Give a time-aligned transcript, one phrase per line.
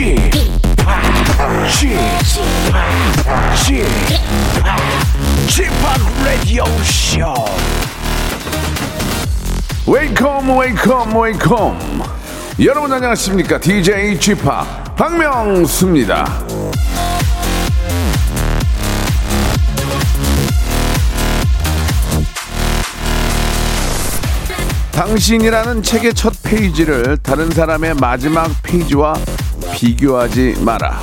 [0.00, 1.68] g p o
[5.68, 7.44] p Radio Show.
[9.86, 12.02] Welcome, welcome, welcome.
[12.64, 13.60] 여러분 안녕하십니까?
[13.60, 14.34] DJ p
[14.96, 16.24] 박명수입니다.
[24.92, 29.14] 당신이라는 책의 첫 페이지를 다른 사람의 마지막 페이지와
[29.74, 31.00] 비교하지 마라.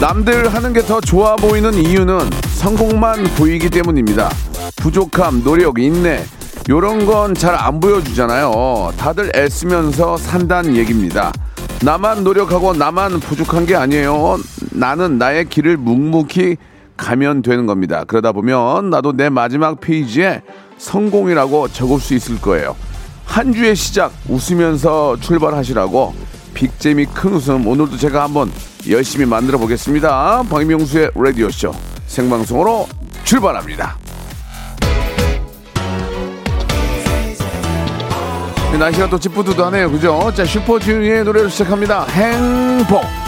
[0.00, 2.18] 남들 하는 게 더 좋아 보이는 이유는
[2.56, 4.30] 성공만 보이기 때문입니다.
[4.76, 6.24] 부족함, 노력, 인내,
[6.68, 8.92] 요런 건 잘 안 보여주잖아요.
[8.96, 11.32] 다들 애쓰면서 산다는 얘기입니다.
[11.82, 14.38] 나만 노력하고 나만 부족한 게 아니에요.
[14.72, 16.56] 나는 나의 길을 묵묵히
[16.96, 18.04] 가면 되는 겁니다.
[18.06, 20.42] 그러다 보면 나도 내 마지막 페이지에
[20.78, 22.76] 성공이라고 적을 수 있을 거예요.
[23.24, 26.14] 한 주의 시작 웃으면서 출발하시라고
[26.54, 28.50] 빅재미 큰 웃음 오늘도 제가 한번
[28.88, 30.42] 열심히 만들어 보겠습니다.
[30.50, 31.72] 박명수의 라디오 쇼
[32.06, 32.86] 생방송으로
[33.24, 33.96] 출발합니다.
[38.72, 40.32] 네, 날씨가 또 찌뿌드드하네요, 그죠?
[40.34, 42.04] 자 슈퍼주니어의 노래로 시작합니다.
[42.06, 43.21] 행복.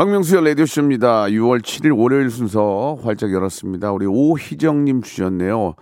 [0.00, 1.24] 박명수의 라디오 쇼입니다.
[1.24, 3.92] 6월 7일 월요일 순서 활짝 열었습니다.
[3.92, 5.74] 우리 오희정님 주셨네요.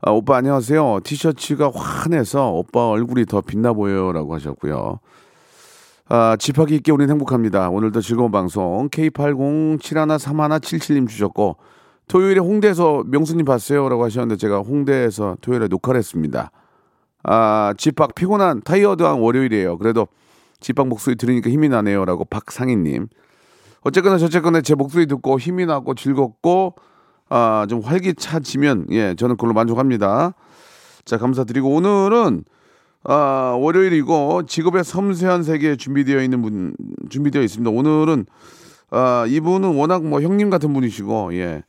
[0.00, 1.00] 아, 오빠 안녕하세요.
[1.04, 5.00] 티셔츠가 환해서 오빠 얼굴이 더 빛나 보여요라고 하셨고요.
[6.08, 7.68] 아, 집하기 있게 우리는 행복합니다.
[7.68, 11.58] 오늘도 즐거운 방송 K80713177님 주셨고
[12.08, 16.50] 토요일에 홍대에서 명수님 봤어요라고 하셨는데 제가 홍대에서 토요일에 녹화를 했습니다.
[17.24, 19.76] 아, 집합 피곤한 타이어드한 월요일이에요.
[19.76, 20.08] 그래도
[20.60, 23.08] 집합 목소리 들으니까 힘이 나네요라고 박상희님.
[23.82, 26.74] 어쨌거나 저쨌거나 제 목소리 듣고 힘이 나고 즐겁고
[27.28, 30.34] 아, 좀 활기차지면 예, 저는 그걸로 만족합니다.
[31.04, 32.44] 자, 감사드리고 오늘은
[33.04, 36.74] 아, 월요일이고 직업의 섬세한 세계에 준비되어 있는 분
[37.08, 37.70] 준비되어 있습니다.
[37.70, 38.26] 오늘은
[38.90, 41.62] 아, 이분은 워낙 뭐 형님 같은 분이시고 예.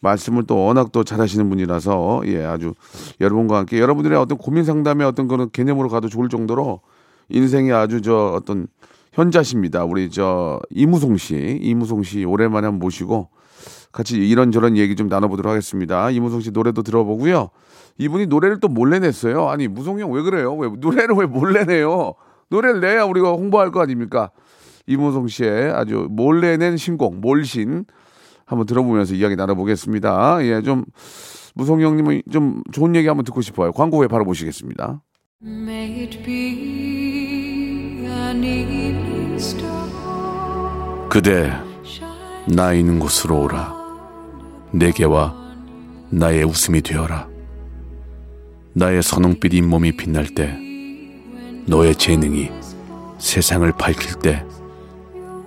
[0.00, 2.74] 말씀을 또 워낙 또 잘하시는 분이라서 예, 아주
[3.20, 6.80] 여러분과 함께 여러분들의 어떤 고민 상담의 어떤 그런 개념으로 가도 좋을 정도로
[7.30, 8.66] 인생이 아주 저 어떤
[9.14, 9.84] 현자십니다.
[9.84, 13.30] 우리 저 이무송 씨, 이무송 씨 오랜만에 한번 모시고
[13.92, 16.10] 같이 이런저런 얘기 좀 나눠보도록 하겠습니다.
[16.10, 17.48] 이무송 씨 노래도 들어보고요.
[17.98, 19.48] 이분이 노래를 또 몰래 냈어요.
[19.48, 20.54] 아니 무송 형 왜 그래요?
[20.56, 22.14] 왜 노래를 왜 몰래 내요?
[22.50, 24.30] 노래를 내야 우리가 홍보할 거 아닙니까?
[24.86, 27.84] 이무송 씨의 아주 몰래 낸 신곡 몰신
[28.46, 30.44] 한번 들어보면서 이야기 나눠보겠습니다.
[30.44, 30.84] 예, 좀
[31.54, 33.70] 무송 형님은 좀 좋은 얘기 한번 듣고 싶어요.
[33.72, 35.00] 광고 후에 바로 모시겠습니다.
[41.08, 41.52] 그대
[42.48, 43.74] 나 있는 곳으로 오라.
[44.72, 45.34] 내게와
[46.10, 47.28] 나의 웃음이 되어라.
[48.72, 50.58] 나의 선홍빛 잇몸이 빛날 때
[51.66, 52.50] 너의 재능이
[53.18, 54.44] 세상을 밝힐 때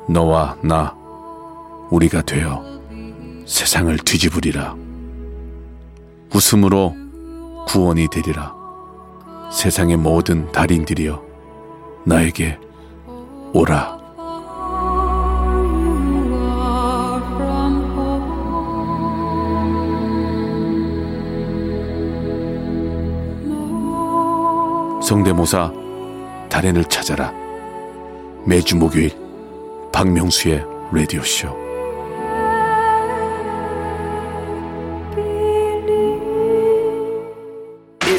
[0.09, 0.95] 너와 나
[1.91, 2.63] 우리가 되어
[3.45, 4.75] 세상을 뒤집으리라.
[6.33, 6.95] 웃음으로
[7.67, 8.55] 구원이 되리라.
[9.51, 11.21] 세상의 모든 달인들이여
[12.05, 12.57] 나에게
[13.53, 13.97] 오라.
[25.01, 25.71] 성대모사
[26.49, 27.31] 달인을 찾아라.
[28.45, 29.11] 매주 목요일
[29.93, 31.66] 박명수의 라디오쇼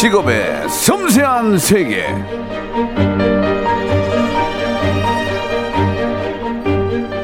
[0.00, 2.06] 직업의 섬세한 세계.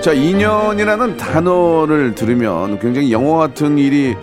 [0.03, 4.15] 자, 인연이라는 단어를 들으면 굉장히 영화 같은 일이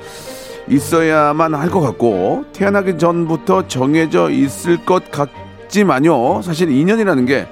[0.69, 6.43] 있어야만 할 것 같고 태어나기 전부터 정해져 있을 것 같지만요.
[6.43, 7.47] 사실 인연이라는 게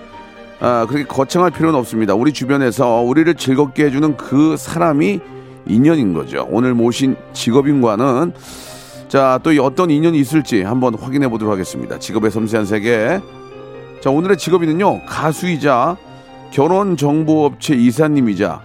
[0.59, 2.13] 아, 그렇게 거창할 필요는 없습니다.
[2.13, 5.19] 우리 주변에서 우리를 즐겁게 해주는 그 사람이
[5.65, 6.47] 인연인 거죠.
[6.51, 8.33] 오늘 모신 직업인과는
[9.11, 11.99] 자, 또이 어떤 인연이 있을지 한번 확인해 보도록 하겠습니다.
[11.99, 13.19] 직업의 섬세한 세계.
[13.99, 15.97] 자, 오늘의 직업인은요, 가수이자
[16.51, 18.61] 결혼정보업체 이사님이자,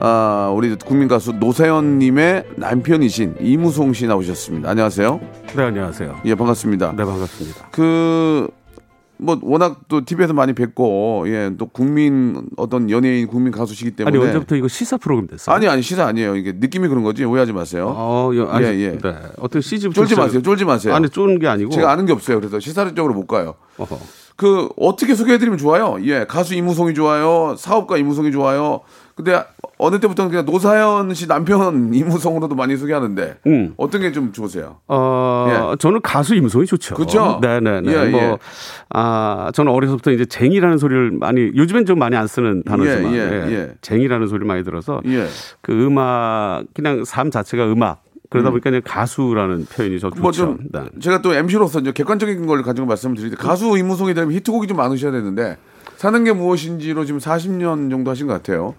[0.00, 4.68] 아, 우리 국민 가수 노사연님의 남편이신 이무송 씨 나오셨습니다.
[4.68, 5.18] 안녕하세요.
[5.56, 6.20] 네, 안녕하세요.
[6.26, 6.92] 예, 반갑습니다.
[6.94, 7.68] 네, 반갑습니다.
[7.72, 8.48] 그,
[9.18, 14.18] 뭐, 워낙 또 TV에서 많이 뵙고, 예, 또 국민, 어떤 연예인, 국민 가수시기 아니, 때문에.
[14.18, 15.54] 언제부터 이거 시사 프로그램 됐어요?
[15.54, 16.36] 아니, 아니, 시사 아니에요.
[16.36, 17.24] 이게 느낌이 그런 거지.
[17.24, 17.92] 오해하지 마세요.
[17.96, 18.98] 어, 여, 아니, 예, 예.
[18.98, 19.14] 네.
[19.38, 20.42] 어떻게 CG부터 쫄지 마세요.
[20.42, 20.94] 쫄지 마세요.
[20.94, 21.70] 아니, 쫄는 게 아니고.
[21.70, 22.38] 제가 아는 게 없어요.
[22.38, 23.54] 그래서 시사적으로 못 가요.
[23.78, 23.98] 어허.
[24.36, 25.96] 그 어떻게 소개해드리면 좋아요?
[26.02, 28.80] 예, 가수 이무송이 좋아요, 사업가 이무송이 좋아요.
[29.14, 29.42] 근데
[29.78, 33.74] 어느 때부터는 그냥 노사연 씨 남편 이무송으로도 많이 소개하는데 음.
[33.76, 34.78] 어떤 게 좀 좋으세요?
[34.88, 36.94] 어, 저는 가수 임송이 좋죠.
[36.94, 37.38] 그쵸?
[37.42, 37.92] 네네네.
[37.92, 38.38] 예, 뭐, 예.
[38.90, 43.52] 아, 저는 어려서부터 이제 쟁이라는 소리를 많이, 요즘엔 좀 많이 안 쓰는 단어지만, 예, 예,
[43.52, 43.74] 예.
[43.82, 45.26] 쟁이라는 소리를 많이 들어서, 예.
[45.60, 48.02] 그 음악, 그냥 삶 자체가 음악.
[48.30, 50.20] 그러다 보니까 그냥 가수라는 표현이 저 좋죠.
[50.20, 50.80] 뭐좀 네.
[51.00, 55.12] 제가 또 MC로서 이제 객관적인 걸 가지고 말씀을 드리는데 가수 이무송이 되면 히트곡이 좀 많으셔야
[55.12, 55.58] 되는데
[55.96, 58.74] 사는 게 무엇인지로 지금 40년 정도 하신 것 같아요.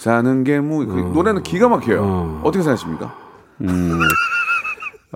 [0.00, 2.00] 사는 게 뭐, 그 노래는 기가 막혀요.
[2.02, 2.40] 어.
[2.42, 3.14] 떻게 생각하십니까?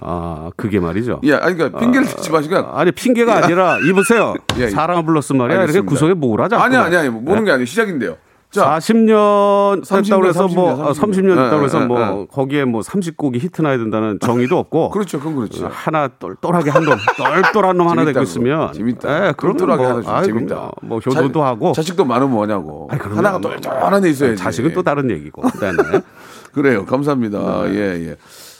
[0.02, 1.22] 아, 그게 말이죠.
[1.22, 2.54] 예, 아니, 그러니까 핑계를 대지 마시고.
[2.56, 4.34] 아니 핑계가 아니라 이보세요.
[4.58, 4.68] 예, 예.
[4.68, 5.54] 사랑을 불렀음 말이야.
[5.54, 5.88] 이렇게 알겠습니다.
[5.88, 6.62] 구석에 뭐라 자꾸.
[6.62, 7.64] 아니, 아니, 아니, 모르는 게 아니에요.
[7.64, 8.16] 시작인데요.
[8.54, 12.26] 자, 40년 30년, 됐다고 해서 뭐 30년, 30년, 30년 됐다고 예, 해서 예, 뭐 예.
[12.30, 15.68] 거기에 뭐 30곡이 히트 나야 된다는 정의도 없고 그렇죠, 그건 그렇죠.
[15.70, 16.96] 하나 똘똘하게 한 놈,
[17.42, 18.20] 똘똘한 놈 하나 되고.
[18.22, 19.28] 있으면 재밌다.
[19.28, 20.54] 예, 똘똘하게 뭐, 하나 좀 아이, 재밌다.
[20.54, 22.86] 뭐, 뭐 효도도 자- 하고 자식도 많으면 뭐냐고.
[22.88, 23.16] 그럼요.
[23.16, 24.36] 하나가 똘똘한 애 있어야지.
[24.36, 25.42] 자식은 또 다른 얘기고.
[25.60, 26.00] 네네.
[26.54, 26.84] 그래요.
[26.86, 27.64] 감사합니다.
[27.74, 28.16] 예, 예.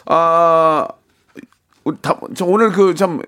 [0.07, 0.89] 아,
[2.03, 3.21] 다, 저 오늘 그 참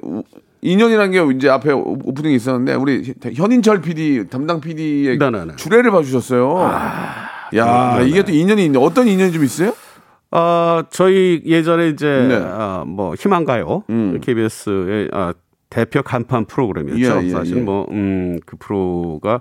[0.62, 5.56] 인연이라는 게 이제 앞에 오프닝이 있었는데 우리 현인철 PD 담당 PD의 네네네.
[5.56, 6.58] 주례를 봐주셨어요.
[7.56, 8.78] 야, 이게 또 인연이 있네.
[8.78, 9.72] 어떤 인연이 좀 있어요?
[10.32, 12.34] 어, 저희 예전에 이제 네.
[12.42, 14.18] 아, 뭐 희망가요 음.
[14.20, 15.32] KBS의 아,
[15.68, 17.22] 대표 간판 프로그램이었죠.
[17.22, 17.60] 예, 예, 사실 예.
[17.60, 19.40] 뭐, 음, 그 프로가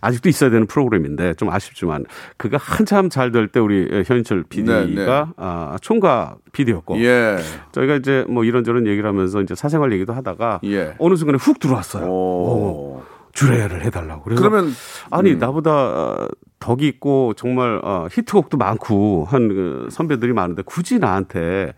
[0.00, 2.04] 아직도 있어야 되는 프로그램인데 좀 아쉽지만
[2.36, 5.06] 그가 한참 잘 될 때 우리 현인철 PD가 네, 네.
[5.36, 7.38] 아, 총각 PD였고 예.
[7.72, 10.94] 저희가 이제 뭐 이런저런 얘기를 하면서 이제 사생활 얘기도 하다가 예.
[10.98, 12.04] 어느 순간에 훅 들어왔어요.
[12.06, 12.98] 오.
[13.00, 14.24] 어, 주례를 해달라고.
[14.24, 14.72] 그래서 그러면
[15.10, 15.38] 아니 음.
[15.38, 16.28] 나보다 어,
[16.58, 21.72] 덕이 있고 정말 어, 히트곡도 많고 한그 선배들이 많은데 굳이 나한테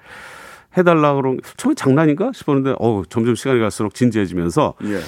[0.77, 5.01] 해달라 그런 처음에 장난인가 싶었는데 어 점점 시간이 갈수록 진지해지면서 예.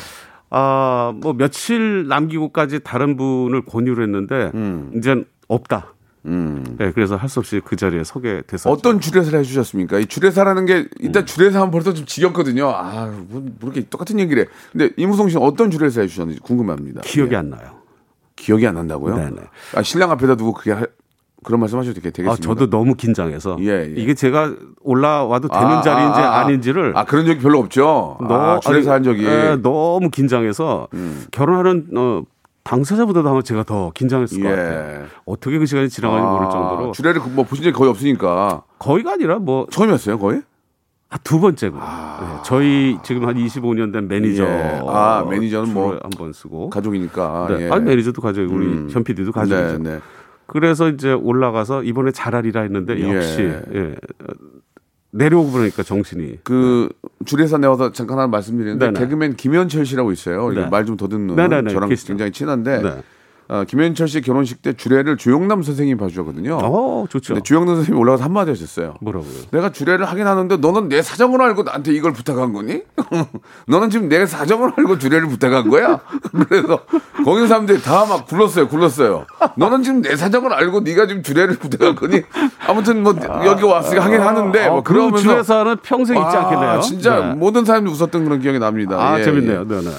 [0.50, 4.52] 아뭐 며칠 남기고까지 다른 분을 권유를 했는데
[4.94, 5.92] 이젠 없다.
[6.26, 6.64] 음.
[6.78, 8.68] 네, 그래서 할 수 없이 그 자리에 서게 됐었죠.
[8.70, 10.00] 어떤 주례사를 해주셨습니까?
[10.00, 12.68] 이 주례사라는 게 일단 주례사 하면 벌써 좀 지겹거든요.
[12.68, 14.48] 아, 뭐, 뭐 이렇게 똑같은 얘기를 해.
[14.72, 17.02] 근데 이무송 씨는 어떤 주례사 해주셨는지 궁금합니다.
[17.02, 17.36] 기억이 예.
[17.36, 17.76] 안 나요.
[18.34, 19.14] 기억이 안 난다고요?
[19.16, 19.36] 네네.
[19.76, 20.88] 아, 신랑 앞에다 두고 그게 할-
[21.46, 22.32] 그런 말씀하셔도 되겠- 되겠습니다.
[22.32, 23.94] 아, 저도 너무 긴장해서 예, 예.
[23.96, 24.52] 이게 제가
[24.82, 26.40] 올라와도 되는 아, 자리인지 아, 아.
[26.40, 28.18] 아, 닌지를 아 그런 적이 별로 없죠.
[28.20, 29.24] 아, 주례사 한 적이.
[29.24, 29.30] 음.
[29.30, 30.88] 예, 너무 긴장해서
[31.30, 32.22] 결혼하는 어,
[32.64, 34.56] 당사자보다도 아마 제가 더 긴장했을 것 예.
[34.56, 35.04] 같아요.
[35.24, 39.38] 어떻게 그 시간이 지나가는지 모를 정도로 주례를 그- 뭐 보신 적이 거의 없으니까 거의가 아니라
[39.38, 40.42] 뭐두 처음이었어요, 거의?
[41.40, 44.48] 번째고 예, 저희 지금 한 25년 된 매니저 아.
[44.48, 44.80] 예.
[44.88, 47.46] 아, 매니저는 뭐 한번 쓰고 가족이니까.
[47.50, 47.66] 네.
[47.66, 47.70] 예.
[47.70, 48.88] 아니 매니저도 가족 우리 음.
[48.90, 49.78] 현 PD도 가족이죠.
[49.78, 50.00] 네, 네.
[50.46, 53.14] 그래서 이제 올라가서 이번에 잘하리라 했는데 예.
[53.14, 53.96] 역시 예.
[54.20, 54.32] 어,
[55.10, 56.88] 내려오고 그러니까 정신이 그
[57.24, 59.00] 주례사 내와서 잠깐 하나 말씀드리는데 네네.
[59.00, 60.50] 개그맨 김현철 씨라고 있어요.
[60.50, 60.66] 네.
[60.68, 62.08] 말좀 더듬는 네네네, 저랑 계시죠.
[62.08, 63.02] 굉장히 친한데 네.
[63.48, 66.58] 어, 김현철 씨 결혼식 때 주례를 조영남 선생님이 봐주거든요.
[66.62, 67.40] 어 좋죠.
[67.40, 68.94] 주영남 선생님이 올라가서 한마디 하셨어요.
[69.00, 69.30] 뭐라고요?
[69.52, 72.82] 내가 주례를 하긴 하는데 너는 내 사정을 알고 나한테 이걸 부탁한 거니?
[73.68, 76.00] 너는 지금 내 사정을 알고 주례를 부탁한 거야?
[76.48, 76.80] 그래서
[77.24, 79.26] 거기 사람들이 다 막 굴렀어요, 굴렀어요.
[79.56, 82.22] 너는 지금 내 사정을 알고 네가 지금 주례를 부탁한 거니?
[82.68, 86.80] 아무튼 뭐 여기 왔으니까 하긴 하는데 뭐 어, 그 그러면서 주례사는 평생 잊지 아, 않겠네요.
[86.80, 87.34] 진짜 네.
[87.34, 88.96] 모든 사람들이 웃었던 그런 기억이 납니다.
[89.00, 89.60] 아 예, 재밌네요.
[89.60, 89.64] 예.
[89.74, 89.90] 네 네.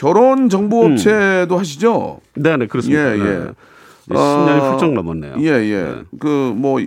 [0.00, 2.20] 결혼 정보 업체도 하시죠?
[2.34, 3.14] 네 네 그렇습니다.
[3.14, 3.22] 예, 예.
[3.22, 3.50] 네.
[4.06, 5.34] 이제 10년이 어, 훌쩍 넘었네요.
[5.40, 5.82] 예, 예.
[5.82, 6.18] 네.
[6.18, 6.78] 그뭐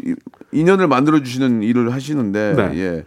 [0.51, 2.79] 인연을 만들어 주시는 일을 하시는데 네.
[2.79, 3.05] 예.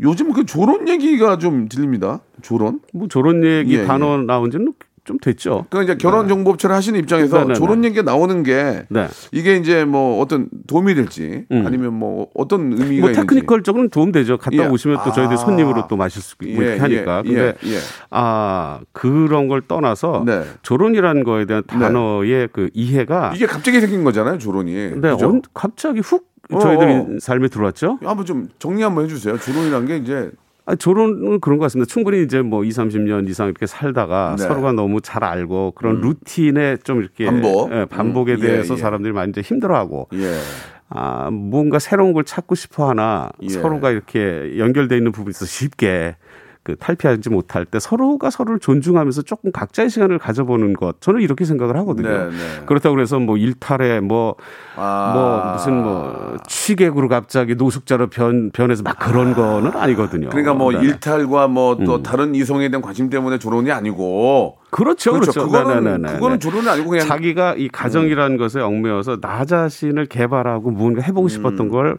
[0.00, 2.20] 요즘 그 조론 얘기가 좀 들립니다.
[2.40, 2.80] 조론.
[2.94, 4.72] 뭐 저런 얘기 예, 단어 나온 지는
[5.08, 5.64] 좀 됐죠.
[5.70, 7.88] 그러니까 이제 결혼 정보 업체를 하시는 입장에서 네, 네, 조론 네.
[7.88, 9.08] 얘기가 나오는 게 네.
[9.32, 11.64] 이게 이제 뭐 어떤 도움이 될지 음.
[11.66, 13.20] 아니면 뭐 어떤 의미가 뭐 있는지.
[13.20, 14.36] 테크니컬적으로는 도움 되죠.
[14.36, 14.66] 갔다 예.
[14.66, 15.36] 오시면 또 저희들 아.
[15.38, 17.22] 손님으로 또 마실 수 있고 예, 이렇게 하니까.
[17.24, 17.78] 예, 근데 예, 예.
[18.10, 20.42] 아 그런 걸 떠나서 네.
[20.60, 24.72] 조론이라는 거에 대한 단어의 그 이해가 이게 갑자기 생긴 거잖아요, 조론이.
[25.00, 25.08] 네?
[25.22, 27.06] 언- 갑자기 훅 어, 저희들이 어.
[27.18, 27.98] 삶에 들어왔죠.
[28.02, 29.38] 한번 좀 정리 한번 해주세요.
[29.38, 30.30] 조론이란 게 이제
[30.68, 31.88] 아, 조론은 그런 것 같습니다.
[31.88, 34.44] 충분히 이제 뭐 2, 30년 이상 이렇게 살다가 네.
[34.44, 34.48] 음.
[34.48, 37.72] 서로가 너무 잘 알고 그런 루틴에 좀 이렇게 반복.
[37.72, 38.78] 예, 반복에 음, 예, 대해서 예.
[38.78, 40.34] 사람들이 많이 이제 힘들어하고 예.
[40.90, 43.48] 아, 뭔가 새로운 걸 찾고 싶어 하나 예.
[43.48, 46.16] 서로가 이렇게 연결돼 있는 부분이 있어서 쉽게
[46.68, 51.78] 그 탈피하지 못할 때 서로가 서로를 존중하면서 조금 각자의 시간을 가져보는 것 저는 이렇게 생각을
[51.78, 52.10] 하거든요.
[52.10, 52.36] 네, 네.
[52.66, 54.34] 그렇다고 그래서 뭐 일탈에 뭐
[54.76, 55.12] 아.
[55.14, 60.28] 뭐 무슨 뭐 취객으로 갑자기 노숙자로 변 변해서 막 그런 거는 아니거든요.
[60.28, 60.80] 그러니까 뭐 네.
[60.80, 62.02] 일탈과 뭐또 음.
[62.02, 65.46] 다른 이성에 대한 관심 때문에 조론이 아니고 그렇죠, 그렇죠.
[65.46, 66.12] 그거는 네네네네.
[66.16, 67.08] 그거는 조론이 아니고 그냥 음.
[67.08, 71.68] 자기가 이 가정이라는 것에 얽매여서 나 자신을 개발하고 무언가 해보고 싶었던 음.
[71.70, 71.96] 걸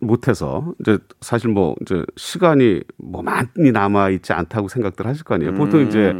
[0.00, 5.54] 못해서 이제 사실 뭐 이제 시간이 뭐 많이 남아 있지 않다고 생각들 하실 거 아니에요.
[5.54, 6.14] 보통 이제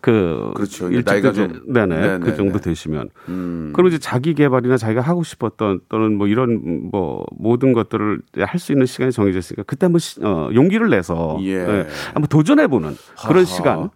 [0.00, 0.10] 그
[0.50, 0.54] 음.
[0.54, 0.88] 그렇죠.
[0.88, 2.18] 나이가 좀- 네네, 네 네네.
[2.20, 3.72] 그 정도 되시면 음.
[3.74, 8.72] 그럼 이제 자기 개발이나 자기가 하고 싶었던 또는 뭐 이런 뭐 모든 것들을 할 수
[8.72, 11.52] 있는 시간이 정해져 있으니까 그때 한번 시- 어, 용기를 내서 예.
[11.54, 12.94] 예, 한번 도전해 보는
[13.26, 13.44] 그런 하하.
[13.44, 13.90] 시간.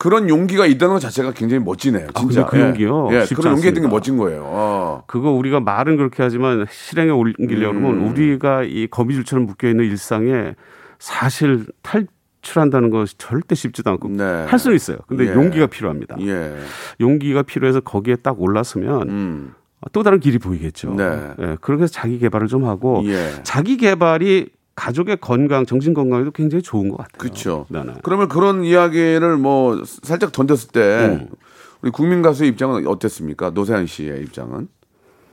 [0.00, 2.06] 그런 용기가 있다는 것 자체가 굉장히 멋지네요.
[2.16, 2.46] 진짜.
[2.46, 3.08] 근데 그 용기요?
[3.12, 3.88] 예, 예, 그런 용기 있는 게.
[3.88, 4.44] 멋진 거예요.
[4.46, 5.02] 어.
[5.06, 7.84] 그거 우리가 말은 그렇게 하지만 실행에 옮기려고 음.
[7.84, 10.54] 하면 우리가 이 거미줄처럼 묶여 있는 일상에
[10.98, 12.06] 사실 탈
[12.40, 14.24] 출한다는 것이 절대 쉽지도 않고 네.
[14.24, 14.96] 할 수는 있어요.
[15.06, 15.34] 근데 예.
[15.34, 16.16] 용기가 필요합니다.
[16.22, 16.56] 예.
[16.98, 19.54] 용기가 필요해서 거기에 딱 올랐으면 음.
[19.92, 20.94] 또 다른 길이 보이겠죠.
[20.94, 21.04] 네.
[21.40, 23.32] 예, 그렇게 해서 자기 개발을 좀 하고 예.
[23.42, 24.48] 자기 개발이
[24.80, 27.18] 가족의 건강, 정신 건강에도 굉장히 좋은 것 같아요.
[27.18, 27.66] 그렇죠.
[27.68, 27.92] 네, 네.
[28.02, 30.80] 그러면 그런 이야기를 뭐 살짝 던졌을 때
[31.20, 31.28] 음.
[31.82, 33.50] 우리 국민 가수의 입장은 어땠습니까?
[33.50, 34.68] 노세현 씨의 입장은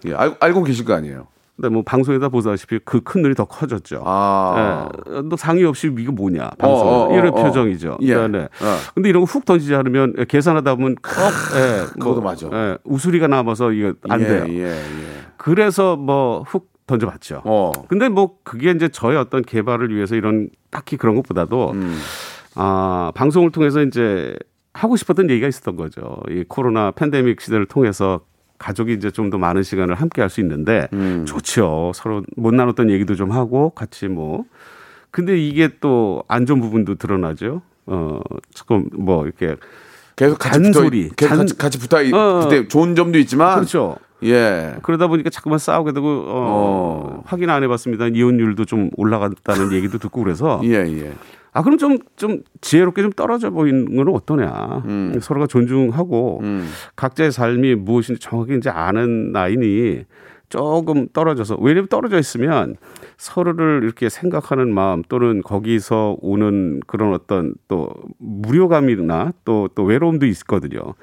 [0.05, 1.27] 예, 알, 알고 계실 거 아니에요.
[1.55, 4.03] 근데 뭐 방송에다 보다시피 그 큰 눈이 더 커졌죠.
[4.05, 7.43] 아, 예, 너 상의 없이 이거 뭐냐 방송 어, 어, 이런 어, 어.
[7.45, 7.97] 표정이죠.
[8.01, 8.15] 예.
[8.15, 8.39] 네, 네.
[8.43, 8.77] 어.
[8.95, 11.13] 근데 이런 거 훅 던지지 않으면 계산하다 보면 꼭
[11.55, 12.49] 예, 그것도 맞아.
[12.51, 14.45] 예, 우수리가 남아서 이거 안 예, 돼요.
[14.49, 14.79] 예, 예.
[15.37, 17.41] 그래서 뭐 훅 던져봤죠.
[17.45, 17.71] 어.
[17.89, 21.97] 근데 뭐 그게 이제 저의 어떤 개발을 위해서 이런 딱히 그런 것보다도 음.
[22.55, 24.35] 아 방송을 통해서 이제
[24.73, 26.17] 하고 싶었던 얘기가 있었던 거죠.
[26.29, 28.21] 이 코로나 팬데믹 시대를 통해서
[28.57, 31.25] 가족이 이제 좀 더 많은 시간을 함께 할 수 있는데 음.
[31.27, 31.91] 좋죠.
[31.93, 34.45] 서로 못 나눴던 얘기도 좀 하고 같이 뭐.
[35.11, 37.61] 근데 이게 또 안 좋은 부분도 드러나죠.
[37.85, 38.19] 어,
[38.53, 39.55] 조금 뭐 이렇게
[40.15, 42.41] 계속 같이 잔소리, 붙어, 계속 잔- 같이, 같이 붙어, 어.
[42.43, 43.95] 그때 좋은 점도 있지만, 그렇죠.
[44.23, 47.23] 예, 그러다 보니까 자꾸만 싸우게 되고 어, 어.
[47.25, 48.07] 확인 안 해봤습니다.
[48.07, 51.13] 이혼율도 좀 올라갔다는 얘기도 듣고 그래서 예, 예.
[51.53, 54.83] 아 그럼 좀좀 지혜롭게 좀 떨어져 보이는 건 어떠냐.
[54.85, 55.19] 음.
[55.21, 56.67] 서로가 존중하고 음.
[56.95, 60.03] 각자의 삶이 무엇인지 정확히 이제 아는 나이니
[60.49, 62.75] 조금 떨어져서 왜냐면 떨어져 있으면
[63.17, 70.93] 서로를 이렇게 생각하는 마음 또는 거기서 오는 그런 어떤 또 무료감이나 또 또 외로움도 있거든요.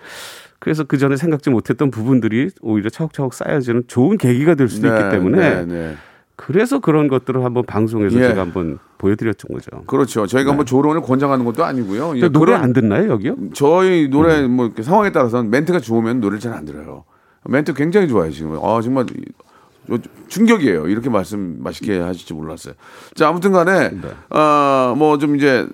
[0.65, 5.37] 그래서 그 전에 생각지 못했던 부분들이 오히려 차곡차곡 쌓여지는 좋은 계기가 될 수도 있기 때문에
[5.37, 5.95] 네, 네.
[6.37, 8.29] 그래서 그런 것들을 한번 방송에서 예.
[8.29, 9.85] 제가 한번 보여드렸던 거죠.
[9.87, 10.27] 그렇죠.
[10.27, 12.15] 저희가 뭐 조론을 권장하는 것도 아니고요.
[12.17, 13.37] 예, 노래 안 듣나요 여기요?
[13.53, 17.05] 저희 노래 뭐 이렇게 상황에 따라서는 멘트가 좋으면 노래를 잘 안 들어요.
[17.47, 18.57] 멘트 굉장히 좋아요 지금.
[18.63, 20.89] 아 정말 이- 충격이에요.
[20.89, 22.73] 이렇게 말씀 맛있게 하실지 몰랐어요.
[23.15, 24.09] 자 아무튼간에 네.
[24.35, 25.67] 어뭐 좀 이제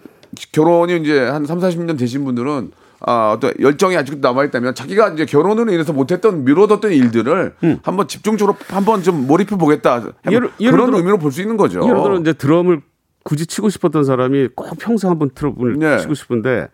[0.50, 5.72] 결혼이 이제 한 3, 40년 되신 분들은 아, 어떤 열정이 아직도 남아있다면 자기가 이제 결혼으로
[5.72, 9.98] 인해서 못했던 미뤄뒀던 일들을 한번 집중적으로 한번 좀 몰입해 보겠다.
[9.98, 10.12] 음.
[10.26, 11.82] 예를- 예를 그런 들어- 의미로 볼 수 있는 거죠.
[11.82, 12.82] 예를 들어 이제 드럼을
[13.22, 15.98] 굳이 치고 싶었던 사람이 꼭 평생 한번 드럼을 네.
[15.98, 16.68] 치고 싶은데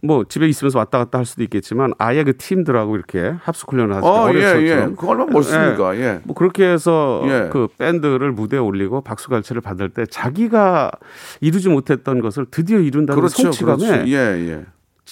[0.00, 4.06] 뭐 집에 있으면서 왔다 갔다 할 수도 있겠지만 아예 그 팀들하고 이렇게 합숙 훈련을 하죠.
[4.06, 4.66] 어, 예, 어렸을 예.
[4.68, 4.96] 때처럼.
[4.96, 5.96] 그거 얼마나 멋있습니까?
[5.96, 6.20] 예.
[6.22, 7.48] 뭐 그렇게 해서 예.
[7.52, 10.92] 그 밴드를 무대에 올리고 박수 갈채를 받을 때 자기가
[11.40, 14.08] 이루지 못했던 것을 드디어 이룬다는 그렇죠, 성취감에 그렇죠.
[14.08, 14.14] 예,
[14.50, 14.64] 예.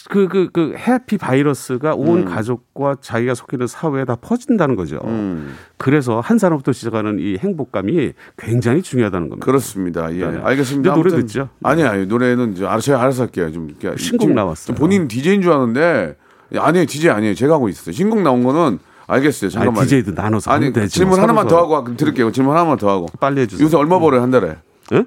[0.09, 2.25] 그, 그, 그 해피 바이러스가 온 음.
[2.25, 5.01] 가족과 자기가 속해 있는 사회에 다 퍼진다는 거죠.
[5.05, 5.55] 음.
[5.79, 9.45] 그래서 한 사람부터 시작하는 이 행복감이 굉장히 중요하다는 겁니다.
[9.45, 10.15] 그렇습니다.
[10.15, 10.41] 예, 네.
[10.43, 10.95] 알겠습니다.
[10.95, 11.49] 노래 듣죠?
[11.63, 13.51] 아니야, 아니, 노래는 이제 알아서 제가 알아서 할게요.
[13.53, 14.75] 좀 이렇게 신곡 나왔어요.
[14.75, 16.17] 좀 본인 DJ인 줄 아는데
[16.55, 17.35] 아니에요, DJ 아니에요.
[17.35, 17.93] 제가 하고 있어요.
[17.93, 19.49] 신곡 나온 거는 알겠어요.
[19.49, 19.85] 아니, 잠깐만.
[19.85, 20.95] DJ도 나눠서 아니 되지.
[20.95, 22.31] 질문 뭐 하나만 서로 더 하고 드릴게요.
[22.33, 23.07] 질문 하나만 더 하고.
[23.21, 23.65] 빨리 해주세요.
[23.65, 24.57] 요새 얼마 벌어요 한 달에?
[24.93, 25.05] 예?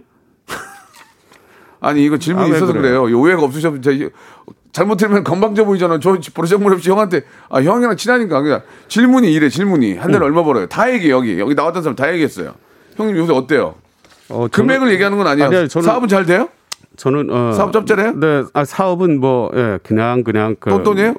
[1.81, 3.03] 아니 이거 질문 아, 이 있어서 그래요?
[3.03, 3.19] 그래요.
[3.19, 3.91] 오해가 없으셔도 저
[4.79, 5.99] 잘못 들으면 건방져 보이잖아.
[5.99, 10.11] 저 버르장물 없이 형한테 아 형이랑 친하니까 그냥 질문이 이래 질문이 한 음.
[10.13, 10.67] 달에 얼마 벌어요?
[10.67, 12.53] 다 얘기해 여기 여기 나왔던 사람 다 얘기했어요.
[12.95, 13.75] 형님 요새 어때요?
[14.29, 15.47] 어, 저는- 금액을 얘기하는 건 아니야.
[15.47, 16.47] 아니요, 저는- 사업은 잘 돼요?
[16.95, 18.13] 저는 어, 사업 짭짤해요?
[18.19, 21.15] 네, 아, 사업은 뭐 예, 그냥 그냥 그 똔똔이에요?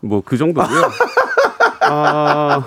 [0.00, 0.90] 뭐 그 정도고요.
[1.82, 2.62] 아,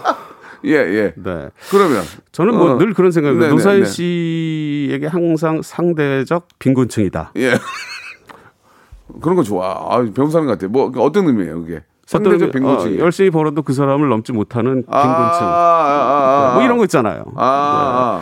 [0.65, 1.13] 예 예.
[1.15, 1.49] 네.
[1.71, 2.77] 그러면 저는 뭐 어.
[2.77, 3.47] 늘 그런 생각입니다.
[3.47, 3.89] 네네, 노사연 네.
[3.89, 7.31] 씨에게 항상 상대적 빈곤층이다.
[7.37, 7.53] 예.
[9.21, 9.67] 그런 거 좋아.
[9.89, 10.67] 아, 변호사님 같아.
[10.67, 11.81] 뭐 어떤 의미예요, 그게?
[12.05, 12.97] 상대적 빈곤층이.
[12.97, 14.93] 어, 열심히 벌어도 그 사람을 넘지 못하는 빈곤층.
[14.93, 17.23] 아, 아, 아, 아, 뭐 이런 거 있잖아요.
[17.35, 18.21] 아,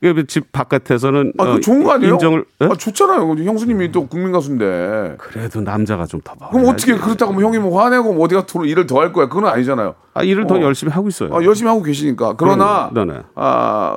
[0.00, 2.12] 그집 바깥에서는 아, 어, 그 좋은 거 아니에요?
[2.12, 2.66] 인정을 예?
[2.66, 3.22] 아, 좋잖아요.
[3.22, 5.16] 형수님이 또 국민 가수인데.
[5.18, 6.34] 그래도 남자가 좀 더.
[6.50, 9.26] 그럼 어떻게 그렇다고 뭐 형이 뭐 화내고 뭐 어디가 더 일을 더 할 거야?
[9.28, 9.94] 그건 아니잖아요.
[10.14, 10.60] 아, 일을 더 어.
[10.60, 11.34] 열심히 하고 있어요.
[11.34, 12.34] 아, 열심히 하고 계시니까.
[12.36, 13.14] 그러나 네, 네.
[13.34, 13.96] 아,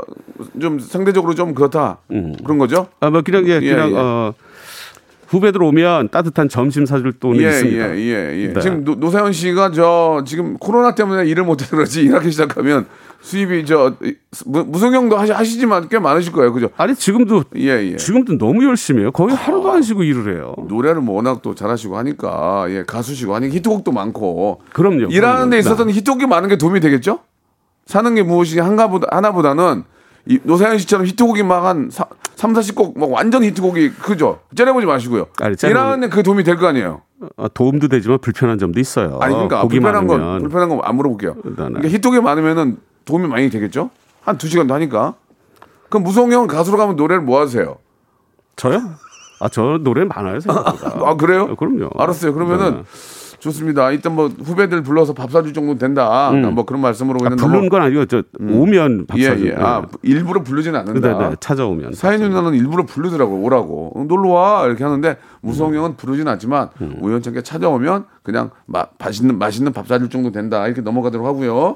[0.60, 1.98] 좀 상대적으로 좀 그렇다.
[2.08, 2.88] 그런 거죠?
[3.02, 3.96] 아, 뭐 그냥 예, 예, 그냥 예.
[3.98, 4.34] 어
[5.30, 7.96] 후배들 오면 따뜻한 점심 사줄 돈이 예, 있습니다.
[7.96, 8.54] 예, 예, 예.
[8.54, 8.60] 네.
[8.60, 12.88] 지금 노, 노사연 씨가 저 지금 코로나 때문에 일을 못해서 그렇지 일하기 시작하면
[13.22, 13.96] 수입이 저
[14.46, 16.52] 무- 무송형도 하시, 하시 지만 꽤 많으실 거예요.
[16.52, 16.70] 그죠?
[16.78, 17.96] 아니 지금도 예, 예.
[17.98, 19.12] 지금도 너무 열심히 해요.
[19.12, 20.56] 거의 하루도 안 쉬고 일을 해요.
[20.68, 25.10] 노래를 뭐 워낙 또 잘하시고 하니까 예 가수시고 하니까 히트곡도 많고 그럼요.
[25.12, 25.60] 일하는 데 그럼요.
[25.60, 27.20] 있어서는 히트곡이 많은 게 도움이 되겠죠?
[27.86, 29.99] 사는 게 무엇이 한가보다 하나보다는 이
[30.44, 34.40] 노사연 씨처럼 히트곡이 막 한 3, 40곡 막 완전 히트곡이 그죠?
[34.56, 35.28] 째려보지 마시고요.
[35.42, 37.02] 아니, 째려보지- 일하는 데 그 도움이 될 거 아니에요.
[37.36, 39.18] 어, 도움도 되지만 불편한 점도 있어요.
[39.22, 40.42] 아니 그러니까 불편한 건 많으면.
[40.42, 41.34] 불편한 건 안 물어볼게요.
[41.36, 41.56] 네, 네.
[41.56, 43.90] 그러니까 히트곡이 많으면은 도움이 많이 되겠죠?
[44.22, 45.16] 한두 시간도 하니까.
[45.90, 47.78] 그럼 무성형 가수로 가면 노래를 뭐 하세요?
[48.56, 48.82] 저요?
[49.42, 51.10] 아, 저 노래 많아요, 생각보다.
[51.10, 51.48] 아 그래요?
[51.52, 51.90] 어, 그럼요.
[51.98, 52.34] 알았어요.
[52.34, 52.84] 그러면은 네.
[53.40, 53.92] 좋습니다.
[53.92, 56.32] 일단 뭐 후배들 불러서 밥 사줄 정도 된다.
[56.32, 59.46] 뭐 그런 말씀으로 아, 그냥 부르는 건 아니고 저 오면 밥 예, 사줘.
[59.48, 59.56] 예.
[59.58, 61.18] 아, 일부러 부르지는 않는다.
[61.18, 61.94] 네, 네, 찾아오면.
[61.94, 66.98] 사연 누나는 일부러 부르더라고 오라고 응, 놀러 와 이렇게 하는데 무성 형은 부르진 않지만 음.
[67.02, 71.76] 우연찮게 찾아오면 그냥 마, 맛있는 맛있는 밥 사줄 정도 된다 이렇게 넘어가도록 하고요.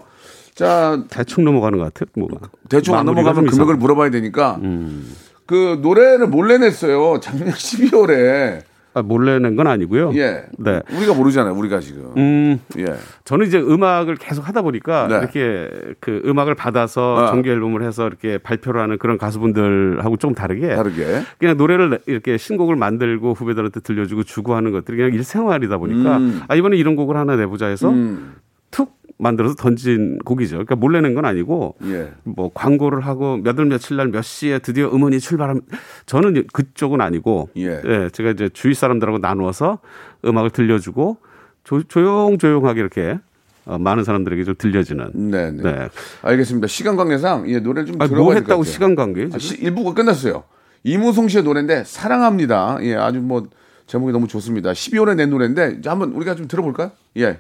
[0.53, 2.09] 자 대충 넘어가는 것 같아요.
[2.15, 2.47] 뭐가.
[2.69, 5.11] 대충 안 넘어가면 좀 금액을 물어봐야 되니까 음.
[5.45, 8.61] 그 노래를 몰래 냈어요 작년 12월에
[8.95, 10.11] 아, 몰래 낸 건 아니고요.
[10.15, 10.81] 예 네.
[10.95, 12.85] 우리가 모르잖아요 우리가 지금 음, 예
[13.23, 15.17] 저는 이제 음악을 계속 하다 보니까 네.
[15.17, 15.69] 이렇게
[15.99, 17.27] 그 음악을 받아서 아.
[17.27, 22.37] 정규 앨범을 해서 이렇게 발표를 하는 그런 가수분들하고 좀 다르게 다르게 그냥 노래를 내- 이렇게
[22.37, 26.41] 신곡을 만들고 후배들한테 들려주고 주고 하는 것들이 그냥 일생활이다 보니까 음.
[26.47, 28.35] 아 이번에 이런 곡을 하나 내보자 해서 음,
[28.71, 30.55] 툭 만들어서 던진 곡이죠.
[30.55, 34.89] 그러니까 몰래 낸 건 아니고 예 뭐 광고를 하고 몇월 며칠 날 몇 시에 드디어
[34.89, 35.61] 음원이 출발함
[36.05, 38.09] 저는 그쪽은 아니고 예.
[38.11, 39.79] 제가 이제 주위 사람들하고 나누어서
[40.25, 41.17] 음악을 들려주고
[41.63, 43.19] 조, 조용조용하게 이렇게
[43.65, 45.63] 어, 많은 사람들에게 좀 들려지는 네, 네.
[45.63, 45.89] 네.
[46.21, 48.63] 알겠습니다 시간 관계상 예 노래 좀 아, 들어봐야 뭐 했다고.
[48.63, 49.29] 시간 관계?
[49.33, 50.43] 아, 시- 일부가 끝났어요.
[50.83, 52.77] 이무송 씨의 노래인데 사랑합니다.
[52.81, 53.47] 예, 아주 뭐
[53.87, 54.71] 제목이 너무 좋습니다.
[54.73, 56.91] 12월에 낸 노래인데 이제 한번 우리가 좀 들어볼까요?
[57.17, 57.39] 예,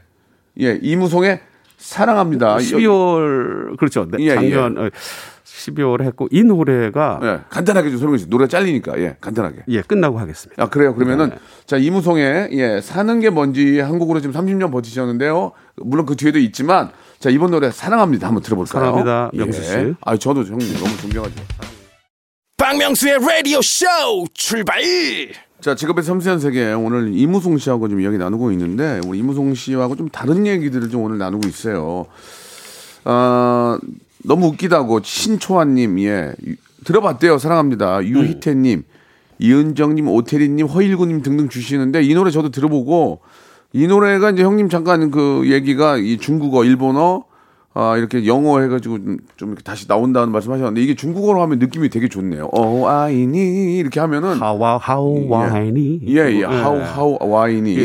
[0.61, 1.41] 예, 이무송의
[1.83, 2.57] 사랑합니다.
[2.57, 4.07] 12월 그렇죠.
[4.09, 4.89] 네, 예, 작년 어,
[5.43, 8.29] 12월에 했고 이 노래가 예, 간단하게 좀 설명해 주세요.
[8.29, 9.63] 노래 잘리니까 예, 간단하게.
[9.67, 10.63] 예 끝나고 하겠습니다.
[10.63, 10.95] 아 그래요.
[10.95, 11.35] 그러면은 네.
[11.65, 15.51] 자 이무송의 예 사는 게 뭔지 한국으로 지금 30년 버티셨는데요.
[15.77, 18.27] 물론 그 뒤에도 있지만 자 이번 노래 사랑합니다.
[18.27, 18.71] 한번 들어볼까요?
[18.81, 19.73] 사랑합니다, 명수 씨.
[19.73, 19.93] 예.
[20.01, 21.35] 아 저도 형님 너무 존경하죠.
[22.57, 23.85] 박명수의 라디오 쇼
[24.33, 24.81] 출발
[25.63, 30.09] 자, 직업의 섬세한 세계 오늘 이무송 씨하고 좀 이야기 나누고 있는데 우리 이무송 씨하고 좀
[30.09, 32.05] 다른 얘기들을 좀 오늘 나누고 있어요.
[33.05, 33.79] 아,
[34.25, 37.37] 너무 웃기다고 신초아님 예 유- 들어봤대요.
[37.37, 38.03] 사랑합니다.
[38.03, 38.83] 유희태님,
[39.39, 43.21] 이은정 님, 오태리 님, 허일구 님 등등 주시는데 이 노래 저도 들어보고
[43.71, 47.23] 이 노래가 이제 형님 잠깐 그 얘기가 이 중국어, 일본어
[47.75, 51.89] 아, 이렇게 영어 해가지고 좀, 좀 이렇게 다시 나온다는 말씀 하셨는데 이게 중국어로 하면 느낌이
[51.89, 52.49] 되게 좋네요.
[52.53, 57.75] 어, 아이니 이렇게 하면은 하와 하우 와이니 예, 예, 하우 하우 와인이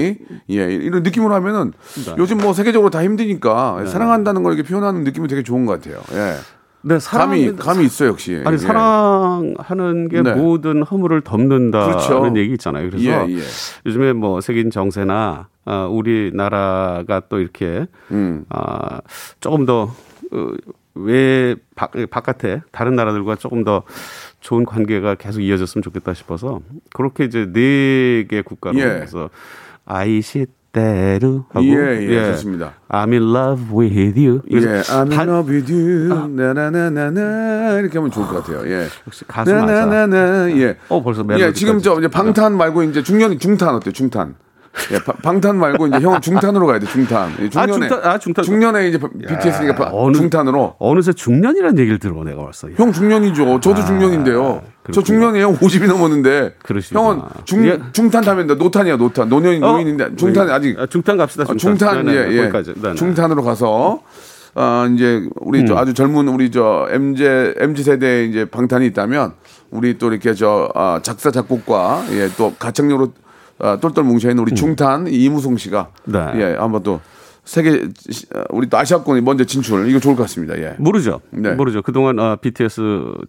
[0.51, 1.73] 예, 이런 느낌으로 하면은
[2.05, 2.15] 네.
[2.19, 6.03] 요즘 뭐 세계적으로 다 힘드니까 사랑한다는 걸 이렇게 표현하는 느낌이 되게 좋은 것 같아요.
[6.13, 6.35] 예,
[6.83, 8.41] 네, 감이 사랑이- 감이 있어 요 역시.
[8.45, 8.59] 아니 예.
[8.59, 10.35] 사랑하는 게 네.
[10.35, 12.33] 모든 허물을 덮는다는 그렇죠.
[12.37, 12.91] 얘기 있잖아요.
[12.91, 13.41] 그래서 예, 예.
[13.87, 18.45] 요즘에 뭐 세계인 정세나 아, 우리나라가 또 이렇게 음.
[18.49, 19.01] 아,
[19.41, 19.83] 조금 더
[20.33, 20.51] 어,
[20.95, 23.83] 외 바, 바깥에 다른 나라들과 조금 더
[24.41, 26.61] 좋은 관계가 계속 이어졌으면 좋겠다 싶어서
[26.95, 28.85] 그렇게 이제 네 개 국가로 예.
[29.03, 29.29] 해서
[29.85, 32.75] 아이시 대루 하고 예, 예, 좋습니다.
[32.89, 34.43] I'm in love with you.
[34.53, 36.09] 예, I'm in 반- love with you.
[36.35, 38.67] 나나나나나 이렇게 하면 좋을 것 같아요.
[38.71, 38.87] 예.
[39.07, 39.53] 역시 가수.
[39.53, 40.77] 나나나나 예.
[40.89, 41.53] 어, 벌써 예.
[41.53, 43.93] 지금 저 이제 방탄 말고 이제 중년 중탄 어때?
[43.93, 44.35] 중탄.
[44.93, 46.87] 예, 바- 방탄 말고 이제 형 중탄으로 가야 돼.
[46.87, 47.31] 중탄.
[47.41, 48.45] 예, 아, 중년에 중탄, 아, 중탄.
[48.45, 50.77] 중년에 이제 BTS니까 바- 어느- 중탄으로.
[50.79, 52.69] 어느새 중년이라는 얘기를 들어 내가 왔어.
[52.77, 53.61] 형 중년이죠.
[53.61, 54.43] 저도 중년인데요.
[54.43, 55.05] 저 아, 그렇군요.
[55.05, 55.53] 중년이에요.
[55.57, 56.55] 50이 넘었는데.
[56.63, 57.01] 그러시구나.
[57.01, 57.79] 형은 중 예.
[57.93, 58.97] 중탄 타면 노탄이야.
[58.97, 59.29] 노탄.
[59.29, 59.73] 노년 어?
[59.73, 61.43] 노인인데 중탄 아직 아, 중탄 갑시다.
[61.45, 62.51] 아, 중탄, 중탄 네, 네, 예, 예.
[62.51, 62.95] 네, 네.
[62.95, 64.01] 중탄으로 가서
[64.55, 69.35] 아 이제 우리 저 아주 젊은 우리 저 MZ MZ 세대에 이제 방탄이 있다면
[69.71, 73.13] 우리 또 이렇게 저 아, 작사 작곡과 예, 또 가창력으로
[73.61, 76.19] 아, 똘똘 뭉쳐 있는 우리 중탄 이무송 씨가 네.
[76.37, 77.01] 예 한번 또
[77.45, 80.57] 세계 시- 아, 우리 또 아시아권이 먼저 진출 이거 좋을 것 같습니다.
[80.59, 80.75] 예.
[80.79, 81.21] 모르죠.
[81.31, 81.53] 네.
[81.53, 81.81] 모르죠.
[81.83, 82.81] 그동안 어, BTS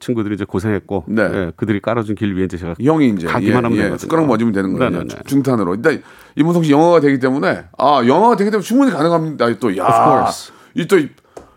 [0.02, 1.22] 친구들이 이제 고생했고 네.
[1.24, 3.98] 예, 그들이 깔아준 길 위에 이제 제가 형이 이제 가기만 하면 예, 예, 되거든요.
[3.98, 4.90] 숟가락 맞으면 되는 거예요.
[4.92, 5.16] 네네네.
[5.26, 5.76] 중탄으로.
[5.76, 6.02] 일단
[6.36, 9.54] 이문성 씨 영어가 되기 때문에 아 영어가 되기 때문에 충분히 가능합니다.
[9.60, 10.30] 또 야.
[10.76, 10.98] 이또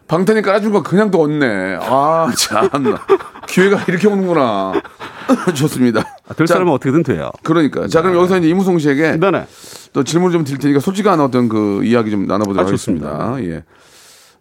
[0.07, 1.79] 방탄이 깔아준 거 그냥 또 얻네.
[1.81, 2.69] 아, 참.
[3.49, 4.75] 기회가 이렇게 오는구나.
[5.55, 6.05] 좋습니다.
[6.29, 7.31] 아, 될 자, 사람은 어떻게든 돼요.
[7.43, 7.87] 그러니까.
[7.89, 9.47] 자, 그럼 여기서 이제 이무송 씨에게 네네.
[9.93, 12.67] 또 질문을 좀 드릴 테니까 솔직한 어떤 그 이야기 좀 나눠보도록 아.
[12.69, 13.37] 하겠습니다.
[13.45, 13.65] 예.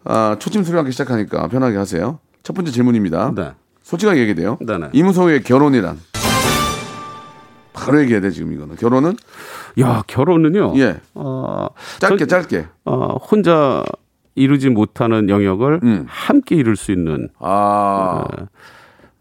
[0.04, 2.18] 아, 초침 소리하기 시작하니까 편하게 하세요.
[2.42, 3.32] 첫 번째 질문입니다.
[3.34, 3.52] 네.
[3.82, 4.58] 솔직하게 얘기돼요.
[4.60, 4.90] 네네.
[4.92, 5.98] 이무송의 결혼이란
[7.72, 9.16] 바로 얘기해야 돼 지금 이거는 결혼은
[9.80, 10.74] 야 결혼은요.
[10.76, 11.68] 예 어,
[11.98, 13.82] 짧게 저- 짧게 어, 혼자
[14.34, 16.04] 이루지 못하는 영역을 음.
[16.08, 18.24] 함께 이룰 수 있는 아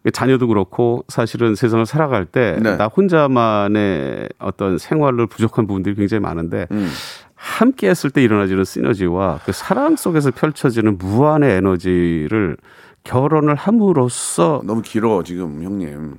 [0.09, 2.75] 자녀도 그렇고 사실은 세상을 살아갈 때 네.
[2.75, 6.89] 나 혼자만의 어떤 생활을 부족한 부분들이 굉장히 많은데 음.
[7.35, 12.57] 함께 했을 때 일어나지는 시너지와 그 사랑 속에서 펼쳐지는 무한의 에너지를
[13.03, 16.15] 결혼을 함으로써 너무 길어 지금 형님.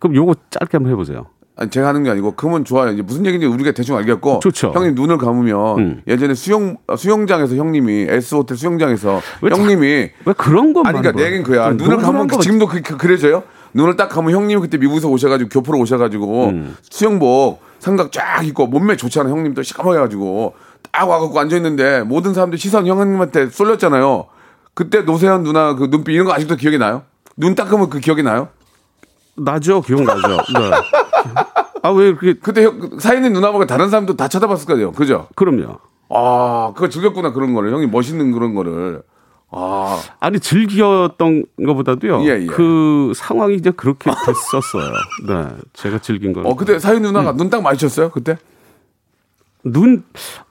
[0.00, 1.26] 그럼 요거 짧게 한번 해보세요.
[1.56, 2.90] 아니 제가 하는 게 아니고 그러면 좋아요.
[2.92, 4.40] 이제 무슨 얘기인지 우리가 대충 알겠고.
[4.40, 4.72] 좋죠.
[4.74, 6.02] 형님 눈을 감으면 음.
[6.06, 9.84] 예전에 수영 어, 수영장에서 형님이 S 호텔 수영장에서 왜 자- 형님이
[10.24, 11.22] 왜 그런 것만 아니 그러니까 보여?
[11.22, 11.68] 내 얘기는 그야.
[11.68, 13.44] 좀 눈을 감으면 거 지금도 그, 그, 그래져요?
[13.72, 16.76] 눈을 딱 감으면 형님 그때 미국에서 오셔가지고 교포로 오셔가지고 음.
[16.90, 20.54] 수영복 삼각 쫙 입고 몸매 좋잖아 형님도 시커멓게 해가지고
[20.90, 24.26] 딱 와갖고 앉아있는데 모든 사람들 시선 형님한테 쏠렸잖아요.
[24.74, 27.02] 그때 노세현 누나 그 눈빛 이런 거 아직도 기억이 나요?
[27.36, 28.48] 눈딱 감으면 그 기억이 나요?
[29.36, 30.28] 나죠, 기억나죠.
[30.28, 30.70] 네.
[31.82, 34.92] 아 왜 그렇게 그때 형, 사인님 누나 보고 다른 사람도 다 쳐다봤을 거예요.
[34.92, 35.28] 그죠?
[35.34, 35.78] 그럼요.
[36.08, 37.72] 아, 그거 즐겼구나, 그런 거를.
[37.72, 39.02] 형님 멋있는 그런 거를.
[39.50, 42.22] 아, 아니 즐겼던 것보다도요.
[42.24, 42.46] 예, 예.
[42.46, 44.92] 그 상황이 이제 그렇게 됐었어요.
[45.28, 46.40] 네, 제가 즐긴 거.
[46.42, 47.36] 어, 그때 사인 누나가 음.
[47.36, 48.36] 눈딱 마주쳤어요, 그때?
[49.64, 50.04] 눈,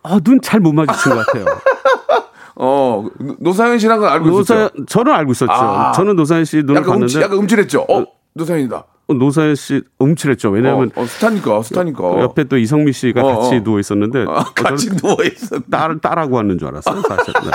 [0.04, 1.46] 아, 눈 잘 못 마주친 것 같아요.
[2.56, 3.06] 어,
[3.40, 4.86] 노사연 씨랑 건 알고 노사연, 있었죠.
[4.86, 5.52] 저는 알고 있었죠.
[5.52, 5.92] 아.
[5.94, 7.82] 저는 노사연 씨 눈을 약간, 음치, 봤는데 약간 음칠했죠.
[7.90, 8.86] 어, 노사연이다.
[9.08, 9.82] 노사연 씨.
[10.00, 10.06] 어,
[10.50, 12.16] 왜냐하면 어, 스타니까, 스타니까.
[12.16, 13.64] 그 옆에 또 이성미 씨가 어, 같이 어.
[13.64, 15.60] 누워 있었는데 아, 같이 누워있어.
[15.70, 17.02] 딸 딸하고 왔는 줄 알았어요.
[17.02, 17.34] 사실.
[17.34, 17.52] 네.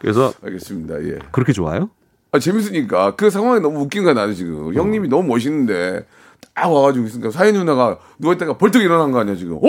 [0.00, 1.18] 그래서 알겠습니다, 예.
[1.30, 1.90] 그렇게 좋아요?
[2.32, 3.14] 아, 재밌으니까.
[3.14, 4.66] 그 상황이 너무 웃긴 거야, 나는 지금.
[4.66, 4.72] 어.
[4.72, 6.04] 형님이 너무 멋있는데,
[6.52, 9.56] 딱 와가지고 있으니까 사인 누나가 누워있다가 벌떡 일어난 거 아니야, 지금.
[9.56, 9.60] 어?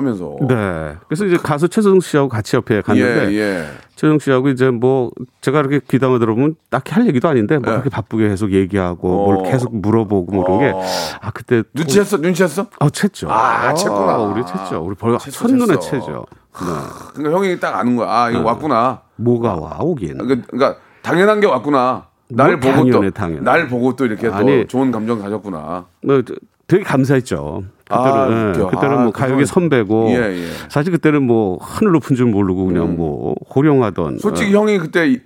[0.00, 0.36] 하면서.
[0.48, 0.96] 네.
[1.06, 3.66] 그래서 이제 가수 최성 씨하고 같이 옆에 갔는데 예, 예.
[3.94, 5.10] 최정 씨하고 이제 뭐
[5.40, 7.70] 제가 이렇게 귀담아 들어보면 딱히 할 얘기도 아닌데 뭐 네.
[7.72, 9.32] 그렇게 바쁘게 계속 얘기하고 어.
[9.32, 10.80] 뭘 계속 물어보고 뭐 이런 어.
[10.80, 12.22] 게아 그때 눈치챘어?
[12.22, 12.68] 눈치챘어?
[12.78, 13.28] 아 챘죠.
[13.30, 14.32] 아, 챘구나.
[14.32, 14.84] 우리 챘죠.
[14.84, 15.78] 우리 벌 첫눈에.
[15.78, 16.26] 채죠.
[16.30, 16.66] 네.
[17.14, 18.08] 그러니까 형이 딱 아는 거야.
[18.10, 19.02] 아, 이거 왔구나.
[19.16, 20.18] 뭐가 와 오긴.
[20.18, 22.06] 그러니까, 그러니까 당연한 게 왔구나.
[22.28, 23.40] 날뭘 보고 당연해, 또, 당연해.
[23.42, 24.66] 날 보고 또 이렇게 또 아니.
[24.66, 25.86] 좋은 감정 가졌구나.
[26.04, 26.22] 뭐
[26.66, 27.64] 되게 감사했죠.
[27.90, 28.70] 그때는 아, 예.
[28.70, 30.44] 그때는 아, 뭐그 가요계 선배고 예, 예.
[30.68, 35.20] 사실 그때는 뭐 하늘 높은 줄 모르고 그냥 뭐 호령하던 솔직히 형이 그때 이-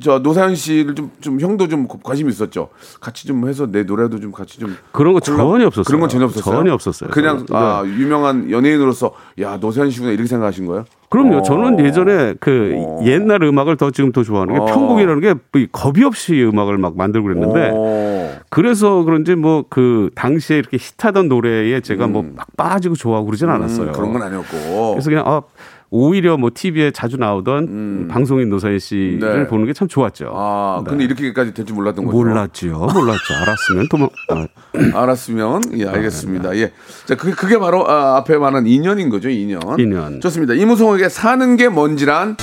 [0.00, 2.68] 저 노사연 씨를 좀, 좀 형도 좀 관심 있었죠.
[3.00, 5.82] 같이 좀 해서 내 노래도 좀 같이 좀 그런 거 전혀 없었어요.
[5.84, 6.54] 그런 건 전혀 없었어요.
[6.54, 7.10] 전혀 없었어요.
[7.10, 7.60] 그냥 저는.
[7.60, 10.84] 아, 유명한 연예인으로서 야 노사연 씨구나 이렇게 생각하신 거예요?
[11.10, 11.38] 그럼요.
[11.38, 11.42] 어.
[11.42, 13.00] 저는 예전에 그 어.
[13.06, 14.66] 옛날 음악을 더 지금 더 좋아하는 게 어.
[14.66, 18.17] 편곡이라는 게뭐 겁이 없이 음악을 막 만들고 그랬는데 어.
[18.50, 23.88] 그래서 그런지 뭐 그 당시에 이렇게 히트하던 노래에 제가 뭐막 빠지고 좋아하고 그러진 않았어요.
[23.88, 24.92] 음, 그런 건 아니었고.
[24.94, 25.42] 그래서 그냥 아
[25.90, 29.38] 오히려 뭐 TV에 자주 나오던 방송인 노사연 씨를 음.
[29.42, 29.46] 네.
[29.46, 30.30] 보는 게 참 좋았죠.
[30.34, 32.16] 아, 근데 이렇게까지 될 줄 몰랐던 거죠.
[32.16, 32.66] 몰랐죠.
[32.68, 33.34] 몰랐죠.
[33.42, 34.08] 알았으면 도망.
[34.30, 34.46] 어,
[35.02, 36.56] 알았으면 예 알겠습니다.
[36.56, 36.72] 예,
[37.06, 39.60] 자 그게 그게 바로 아, 앞에 말한 인연인 거죠, 인연.
[39.78, 40.20] 인연.
[40.20, 40.54] 좋습니다.
[40.54, 42.36] 이무송에게 사는 게 뭔지란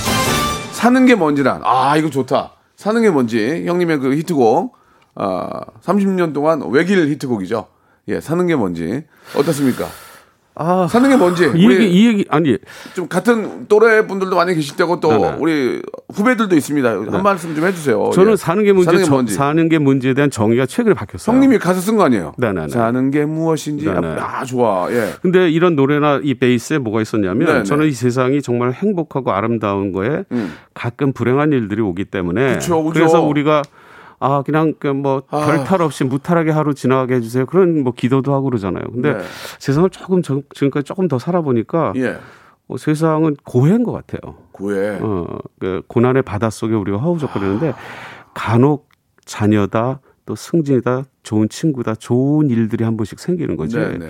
[0.72, 2.52] 사는 게 뭔지란 아 이거 좋다.
[2.76, 4.75] 사는 게 뭔지 형님의 그 히트곡
[5.16, 7.66] 아 30년 동안 외길 히트곡이죠.
[8.08, 9.04] 예, 사는 게 뭔지
[9.36, 9.86] 어떻습니까?
[10.58, 12.56] 아, 사는 게 뭔지 이 얘기 이 얘기 아니
[12.94, 15.36] 좀 같은 또래 분들도 많이 계실 테고 또 네네.
[15.38, 15.82] 우리
[16.14, 16.88] 후배들도 있습니다.
[16.88, 18.10] 한 말씀 좀 해주세요.
[18.14, 18.36] 저는 예.
[18.36, 19.34] 사는 게 문제, 사는 게 저-.
[19.34, 21.34] 사는 게 문제에 대한 정의가 최근에 바뀌었어요.
[21.34, 22.32] 형님이 가서 쓴거 아니에요?
[22.38, 22.68] 네네네.
[22.68, 24.16] 사는 게 무엇인지 네네.
[24.18, 24.90] 아 좋아.
[24.90, 25.12] 예.
[25.20, 27.64] 근데 이런 노래나 이 베이스에 뭐가 있었냐면 네네.
[27.64, 30.54] 저는 이 세상이 정말 행복하고 아름다운 거에 음.
[30.72, 33.00] 가끔 불행한 일들이 오기 때문에 그쵸, 그죠.
[33.00, 33.60] 래서 우리가
[34.18, 38.84] 아 그냥 뭐 별탈 없이 무탈하게 하루 지나가게 해주세요 그런 뭐 기도도 하고 그러잖아요.
[38.92, 39.22] 근데 네.
[39.58, 42.18] 세상을 조금 저- 지금까지 조금 더 살아보니까 예.
[42.68, 44.34] 어, 세상은 고해인 것 같아요.
[44.52, 44.98] 고해.
[45.02, 45.26] 어,
[45.60, 47.74] 그 고난의 바다 속에 우리가 허우적거리는데
[48.34, 48.88] 간혹
[49.24, 53.76] 자녀다 또 승진이다 좋은 친구다 좋은 일들이 한 번씩 생기는 거지.
[53.76, 54.08] 네, 네.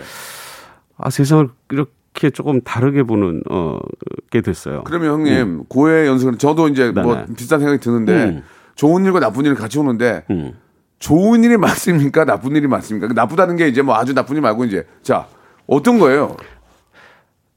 [0.96, 4.84] 아 세상을 이렇게 조금 다르게 보는 어게 됐어요.
[4.84, 7.14] 그러면 형님 고해 연습을 저도 이제 뭐 음.
[7.24, 7.26] 네네.
[7.36, 8.42] 비슷한 생각이 드는데 음.
[8.76, 10.52] 좋은 일과 나쁜 일이 같이 오는데 음.
[10.98, 12.24] 좋은 일이 맞습니까?
[12.24, 13.08] 나쁜 일이 맞습니까?
[13.08, 15.26] 그 나쁘다는 게 이제 뭐 아주 나쁜 일 말고 이제 자
[15.66, 16.36] 어떤 거예요?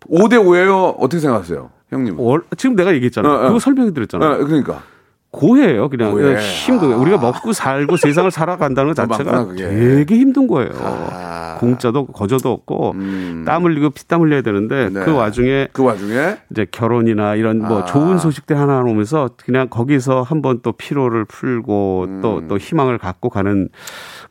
[0.09, 0.95] 5대 5예요?
[0.97, 2.19] 어떻게 생각하세요, 형님?
[2.19, 3.29] 어, 월- 지금 내가 얘기했잖아.
[3.29, 3.47] 어, 어.
[3.47, 4.37] 그거 설명해 드렸잖아.
[4.37, 4.81] 그러니까
[5.31, 5.89] 고해예요.
[5.89, 6.37] 그냥 고해.
[6.39, 7.01] 힘든 거예요.
[7.01, 9.55] 우리가 먹고 살고 세상을 살아간다는 것 많구나, 자체가.
[9.69, 10.71] 되게 힘든 거예요.
[10.81, 11.57] 아.
[11.59, 13.43] 공짜도 거저도 없고 음.
[13.45, 15.01] 땀 흘리고 피땀 흘려야 되는데 네.
[15.03, 17.85] 그 와중에 그 와중에 이제 결혼이나 이런 뭐 아.
[17.85, 23.67] 좋은 소식들 하나 오면서 그냥 거기서 한번 또 피로를 풀고 또또 희망을 갖고 가는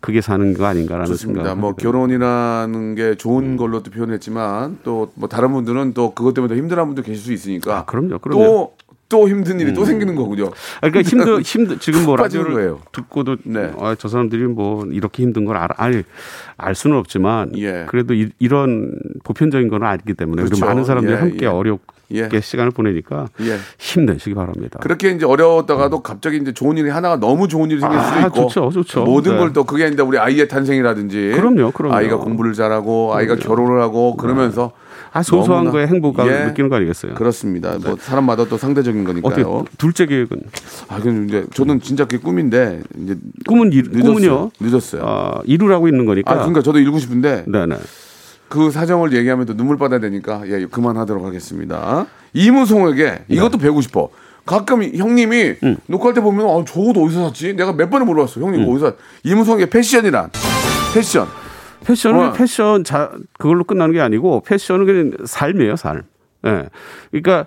[0.01, 1.43] 그게 사는 거 아닌가라는 좋습니다.
[1.43, 1.59] 생각.
[1.61, 6.59] 뭐 결혼이라는 게 좋은 걸로 또 표현했지만 또 뭐 다른 분들은 또 그것 때문에 더
[6.59, 8.45] 힘들어하는 분도 계실 수 있으니까 아, 그럼요, 그럼요.
[8.45, 8.73] 또,
[9.09, 10.47] 또 힘든 일이 또 생기는 거군요.
[10.81, 12.81] 아, 그러니까 힘들 힘들 지금 뭐 라디오를 거예요.
[12.93, 13.73] 듣고도 네.
[13.79, 16.05] 아, 저 사람들이 뭐 이렇게 힘든 걸 알, 알,
[16.57, 17.87] 알 수는 없지만 예.
[17.89, 18.93] 그래도 이, 런
[19.25, 20.65] 보편적인 건 알기 때문에 그렇죠.
[20.65, 21.47] 많은 사람들이 예, 함께 예.
[21.47, 22.29] 어렵게 예.
[22.41, 23.57] 시간을 보내니까 예.
[23.79, 24.79] 힘내시기 바랍니다.
[24.83, 28.49] 그렇게 이제 어려웠다가도 갑자기 이제 좋은 일이 하나가 너무 좋은 일이 생길 수도 아, 있고
[28.49, 29.05] 좋죠, 좋죠.
[29.05, 29.39] 모든 네.
[29.39, 31.95] 걸또 그게 아닌데 우리 아이의 탄생이라든지 그럼요, 그럼요.
[31.95, 34.73] 아이가 공부를 잘하고 아이가 결혼을 하고 그러면서
[35.13, 36.45] 아, 소소한 너무나- 거에 행복감을 예.
[36.47, 37.15] 느끼는 거 아니겠어요?
[37.15, 37.77] 그렇습니다.
[37.79, 39.65] 뭐 사람마다 또 상대적인 거니까요.
[39.79, 40.39] 둘째 계획은
[40.89, 43.17] 아, 그 이제 저는 진짜 그게 꿈인데 이제
[43.47, 44.03] 꿈은 이, 늦었어요.
[44.15, 44.51] 꿈은요?
[44.61, 45.03] 늦었어요.
[45.05, 46.33] 아, 이루라고 있는 거니까.
[46.33, 47.77] 아, 그러니까 저도 이루고 싶은데 네네.
[48.49, 52.07] 그 사정을 얘기하면 또 눈물 받아야 되니까 예, 그만하도록 하겠습니다.
[52.33, 54.11] 이무송에게 이것도 배우고 싶어.
[54.47, 55.57] 가끔 형님이
[55.87, 57.55] 녹화할 때 보면 아, 저옷 어디서 샀지?
[57.55, 58.41] 내가 몇 번을 물어봤어.
[58.41, 58.97] 형님 이거 어디서 샀?
[59.25, 60.31] 이무송의 패션이란
[60.95, 61.27] 패션.
[61.85, 62.33] 패션은 어.
[62.33, 66.03] 패션 자 그걸로 끝나는 게 아니고 패션은 그냥 삶이에요, 삶.
[66.47, 66.69] 예.
[67.11, 67.47] 그러니까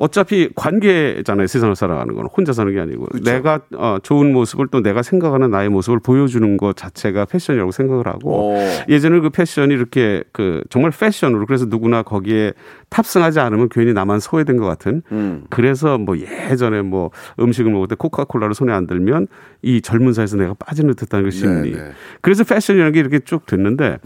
[0.00, 1.46] 어차피 관계잖아요.
[1.46, 3.30] 세상을 살아가는 건 혼자 사는 게 아니고 그렇죠.
[3.30, 8.54] 내가 어, 좋은 모습을 또 내가 생각하는 나의 모습을 보여주는 것 자체가 패션이라고 생각을 하고
[8.54, 8.58] 오.
[8.88, 12.54] 예전에 그 패션이 이렇게 그 정말 패션으로 그래서 누구나 거기에
[12.90, 15.44] 탑승하지 않으면 괜히 나만 소외된 것 같은 음.
[15.48, 19.28] 그래서 뭐 예전에 뭐 음식을 먹을 때 코카콜라를 손에 안 들면
[19.62, 21.72] 이 젊은 사이에서 내가 빠지는 듯한 그 심리.
[21.72, 21.92] 네.
[22.20, 23.98] 그래서 패션이라는 게 이렇게 쭉 됐는데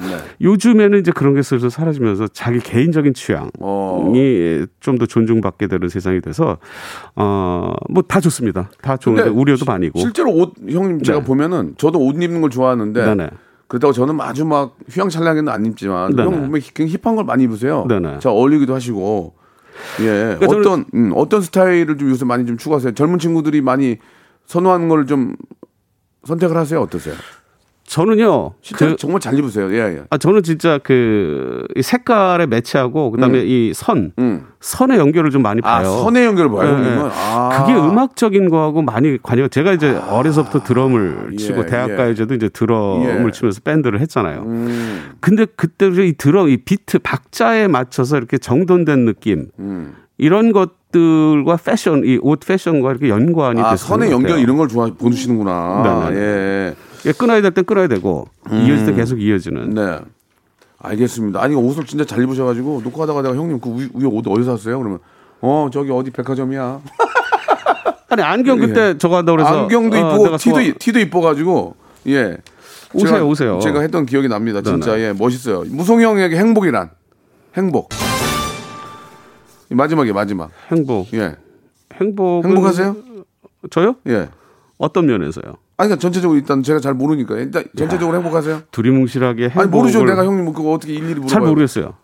[0.43, 4.13] 요즘에는 이제 그런 게 슬슬 사라지면서 자기 개인적인 취향이 어.
[4.81, 6.59] 좀더 존중받게 되는 세상이 돼서
[7.17, 8.71] 어 뭐 다 좋습니다.
[8.83, 9.99] 다 좋은데 우려도 많이고.
[9.99, 11.25] 실제로 옷 형님 제가 네.
[11.25, 13.31] 보면은 저도 옷 입는 걸 좋아하는데 네네.
[13.69, 16.23] 그렇다고 저는 아주 막 휘황찬란하게는 안 입지만 네네.
[16.31, 17.87] 형 보면 굉장히 힙한 걸 많이 입으세요.
[17.89, 18.19] 네네.
[18.21, 19.35] 자 어울리기도 하시고
[20.01, 22.93] 예 그러니까 어떤 음, 어떤 스타일을 좀 요새 많이 좀 추구하세요.
[22.95, 23.99] 젊은 친구들이 많이
[24.47, 25.35] 선호하는 걸 좀
[26.27, 26.81] 선택을 하세요.
[26.81, 27.15] 어떠세요?
[27.87, 28.53] 저는요.
[28.75, 29.71] 그- 로 정말 잘 입으세요.
[29.75, 30.03] 예 예.
[30.11, 34.47] 아 저는 진짜 그이 색깔에 매치하고 그다음에 이 선, 음.
[34.61, 35.91] 선의 연결을 좀 많이 아 봐요.
[36.03, 36.79] 선의 연결을 봐요.
[36.79, 36.97] 네.
[36.97, 37.03] 네.
[37.13, 37.49] 아.
[37.67, 39.49] 그게 음악적인 거하고 많이 관여.
[39.49, 41.67] 제가 이제 어려서부터 드럼을 예, 치고 예.
[41.67, 43.31] 대학가요제도 이제 드럼을 예.
[43.33, 44.43] 치면서 밴드를 했잖아요.
[44.47, 49.95] 음, 근데 그때 이 드럼 이 비트 박자에 맞춰서 이렇게 정돈된 느낌 음.
[50.17, 54.39] 이런 것들과 패션 이 옷 패션과 이렇게 연관이 아 선의 연결.
[54.39, 56.09] 이런 걸 좋아 보시는구나.
[56.09, 56.75] 네, 네, 예.
[57.07, 59.71] 예, 끊어야 될 땐 끊어야 되고 이어질 때 계속 이어지는.
[59.71, 59.99] 네.
[60.79, 61.43] 알겠습니다.
[61.43, 64.79] 아니 옷을 진짜 잘 입으셔가지고 녹화하다가 내가 형님 그 위- 위에 옷 어디서 샀어요?
[64.79, 64.99] 그러면
[65.41, 66.81] 어 저기 어디 백화점이야.
[68.11, 69.61] 아니 안경 그때 저거 한다고 그래서 예.
[69.63, 71.75] 안경도 어, 이쁘고 내가 티도 이- 티도 이뻐가지고
[72.09, 72.37] 예.
[72.93, 73.59] 오세요, 제가, 오세요.
[73.61, 74.63] 제가 했던 기억이 납니다.
[74.63, 75.03] 진짜 네네.
[75.09, 76.91] 예 무송이 형에게 행복이란
[77.57, 77.89] 행복.
[79.71, 80.51] 마지막에 마지막.
[80.71, 81.13] 행복.
[81.15, 81.37] 예.
[82.01, 82.97] 행복 행복하세요?
[83.71, 83.97] 저요?
[84.09, 84.29] 예.
[84.79, 85.55] 어떤 면에서요?
[85.77, 88.63] 아니 그러니까 전체적으로 일단 제가 잘 모르니까 일단 전체적으로 행복하세요?
[88.71, 90.05] 두리뭉실하게 행복을 아니 모르죠.
[90.05, 91.29] 내가 형님 그거 어떻게 일일이 물어봐요.
[91.29, 91.95] 잘 모르겠어요.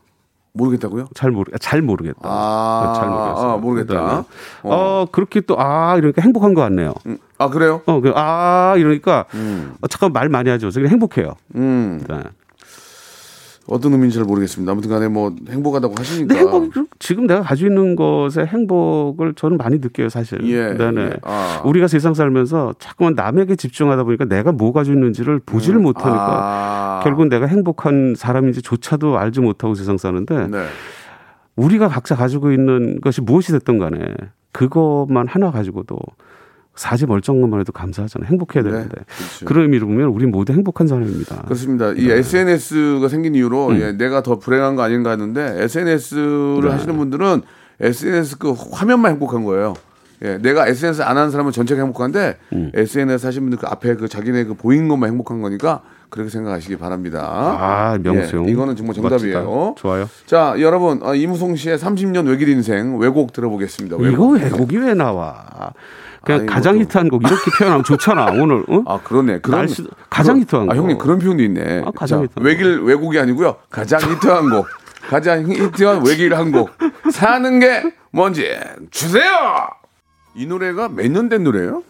[0.52, 1.06] 모르겠다고요?
[1.14, 2.18] 잘 모르 잘 모르겠다.
[2.24, 3.50] 아, 잘 모르겠어요.
[3.52, 3.94] 아, 모르겠다.
[3.94, 4.22] 그다음에,
[4.64, 5.06] 어.
[5.12, 6.94] 그렇게 또 아 이러니까 행복한 것 같네요.
[7.38, 7.82] 아 그래요?
[7.86, 9.26] 어, 그, 아 이러니까
[9.80, 10.68] 어, 잠깐 말 많이 하죠.
[10.72, 11.34] 그래서 행복해요.
[11.54, 12.02] 음.
[12.08, 12.22] 네.
[13.70, 14.72] 어떤 의미인지 잘 모르겠습니다.
[14.72, 16.34] 아무튼 간에 뭐 행복하다고 하시니까.
[16.34, 20.40] 근데 행복 지금 내가 가지고 있는 것에 행복을 저는 많이 느껴요, 사실.
[20.48, 21.00] 예, 네네.
[21.00, 21.12] 예.
[21.22, 21.62] 아.
[21.64, 27.00] 우리가 세상 살면서 자꾸만 남에게 집중하다 보니까 내가 뭐 가지고 있는지를 보지를 못하니까 아.
[27.04, 30.66] 결국은 내가 행복한 사람인지조차도 알지 못하고 세상 사는데 네.
[31.56, 33.98] 우리가 각자 가지고 있는 것이 무엇이 됐든 간에
[34.52, 35.96] 그것만 하나 가지고도
[36.74, 38.28] 사지 멀쩡한 것만 해도 감사하잖아요.
[38.30, 38.96] 행복해야 네, 되는데.
[39.16, 39.44] 그렇죠.
[39.44, 41.42] 그런 의미로 보면 우리 모두 행복한 사람입니다.
[41.42, 41.92] 그렇습니다.
[41.92, 42.00] 네.
[42.02, 43.80] 이 SNS가 생긴 이후로 음.
[43.80, 46.68] 예, 내가 더 불행한 거 아닌가 하는데 SNS를 네.
[46.70, 47.42] 하시는 분들은
[47.80, 49.74] SNS 그 화면만 행복한 거예요.
[50.22, 52.70] 예, 내가 SNS 안 하는 사람은 전체가 행복한데 음.
[52.74, 57.20] SNS 하시는 분들 그 앞에 그 자기네 그 보이는 것만 행복한 거니까 그렇게 생각하시기 바랍니다.
[57.22, 58.44] 아, 명수.
[58.46, 59.44] 예, 이거는 정말 정답이에요.
[59.44, 59.74] 멋지다.
[59.80, 60.08] 좋아요.
[60.26, 63.96] 자, 여러분 어, 이무송 씨의 30년 외길 인생 왜곡 들어보겠습니다.
[63.96, 65.72] 이거 왜곡이 왜 나와?
[66.24, 68.26] 그냥 아니, 가장 히트한 곡 이렇게 표현하면 좋잖아.
[68.40, 68.82] 오늘 어?
[68.86, 69.40] 아 그러네.
[69.40, 70.78] 그런 날씨- 가장 그런- 히트한 아 거.
[70.80, 71.82] 형님 그런 표현도 있네.
[71.86, 73.56] 아, 가장 자, 히트한 외길 외국이 아니고요.
[73.70, 74.66] 가장 히트한 곡.
[75.08, 76.70] 가장 히트한 외길 한 곡.
[77.12, 78.46] 사는 게 뭔지
[78.90, 79.30] 주세요.
[80.34, 81.82] 이 노래가 몇 년 된 노래예요?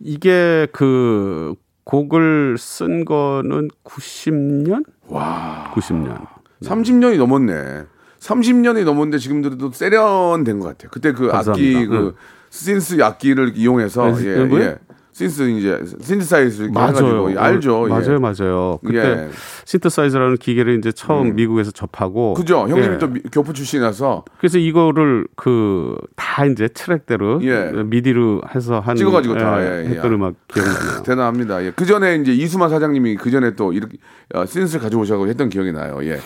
[0.00, 4.84] 이게 그 곡을 쓴 거는 90년?
[5.08, 5.72] 와.
[5.74, 6.26] 90년.
[6.62, 7.84] 30년이 넘었네.
[8.20, 10.88] 30년이 넘었는데 지금 들어도 세련된 것 같아요.
[10.92, 11.52] 그때 그 감사합니다.
[11.78, 12.14] 악기 그
[12.58, 14.62] 신스 악기를 이용해서 네, 예, 뭐요?
[14.64, 14.76] 예.
[15.12, 16.88] 신스 이제 신디사이즈 맞아요.
[16.88, 17.84] 해가지고 예, 알죠.
[17.86, 17.88] 예.
[17.88, 18.78] 맞아요, 맞아요.
[18.84, 19.28] 그때 예.
[19.64, 22.66] 신터사이저라는 기계를 이제 처음 미국에서 접하고 그죠?
[22.68, 22.98] 형님이 예.
[22.98, 27.70] 또 미- 교포 출신이라서 그래서 이거를 그 다 이제 트랙대로 예.
[27.84, 29.88] 미디로 해서 한 찍어가지고 다, 예, 예.
[29.90, 31.02] 했던 음악 기억나요.
[31.06, 31.64] 대단합니다.
[31.64, 31.70] 예.
[31.76, 33.98] 그 전에 이제 이수만 사장님이 그 전에 또 이렇게
[34.34, 35.98] 어, 신스를 가져오셔고 했던 기억이 나요.
[36.02, 36.18] 예.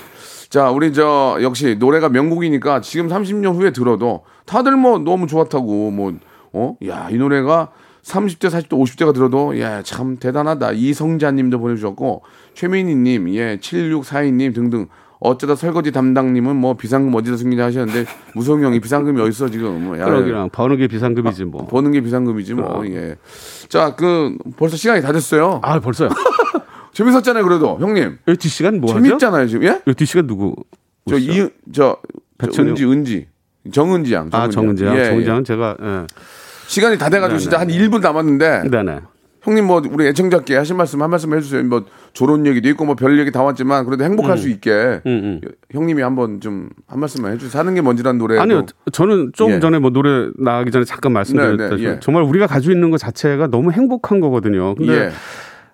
[0.49, 6.15] 자, 우리 저 역시 노래가 명곡이니까 지금 30년 후에 들어도 다들 뭐 너무 좋았다고 뭐
[6.53, 6.77] 어?
[6.87, 7.69] 야, 이 노래가
[8.03, 10.73] 30대, 40대, 50대가 들어도 야, 참 대단하다.
[10.73, 12.23] 이성자 님도 보내 주셨고
[12.55, 14.87] 최민희 님, 예, 7642 님 등등
[15.21, 19.99] 어쩌다 설거지 담당님은 뭐 비상금 어디다 숨기냐 하셨는데 무성이 형이 비상금이 어디 있어 지금 뭐
[19.99, 21.67] 야, 그러기랑 버는 게 비상금이지 뭐.
[21.67, 22.87] 버는 게 비상금이지 뭐.
[22.87, 23.17] 예.
[23.69, 25.61] 자, 그 벌써 시간이 다 됐어요.
[25.63, 26.09] 아 벌써요.
[26.99, 28.19] 재밌었잖아요, 그래도 형님.
[28.27, 29.05] 이 뒷시간 뭐 하죠?
[29.05, 29.69] 재밌잖아요, 지금.
[29.69, 29.81] 예?
[29.87, 30.55] 이 뒷시간 누구?
[31.09, 31.17] 저?
[31.17, 31.97] 이, 저.
[32.59, 33.27] 은지, 은지.
[33.73, 34.29] 정은지 양.
[34.33, 34.97] 아 정은지 양.
[34.97, 35.31] 예, 정은지 예.
[35.31, 36.07] 양은 제가 예.
[36.67, 38.65] 시간이 다 돼가지고 진짜 한 1분 남았는데.
[38.71, 39.01] 네네.
[39.43, 41.63] 형님 뭐 우리 애청자께 하실 말씀 한 말씀 해주세요.
[41.65, 46.03] 뭐 졸업 얘기도 있고 뭐 별 얘기 다 왔지만 그래도 행복할 수 있게 음, 형님이
[46.03, 47.51] 한번 좀 한 말씀만 해주세요.
[47.51, 48.39] 사는 게 뭔지라는 노래.
[48.39, 49.61] 아니요, 저는 조금 예.
[49.61, 52.01] 전에 뭐 노래 나가기 전에 잠깐 말씀드렸다시피 네, 네, 예.
[52.01, 54.75] 정말 우리가 가지고 있는 것 자체가 너무 행복한 거거든요.
[54.75, 55.11] 근데 예.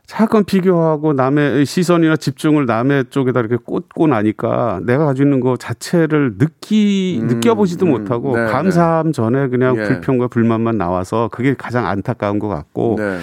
[0.06, 6.36] 잠깐 비교하고 남의 시선이나 집중을 남의 쪽에다 이렇게 꽂고 나니까 내가 가지고 있는 것 자체를
[6.36, 9.84] 느끼 느껴보지도 음, 못하고 네, 감사함 전에 그냥 예.
[9.84, 13.18] 불평과 불만만 나와서 그게 가장 안타까운 것 같고 네.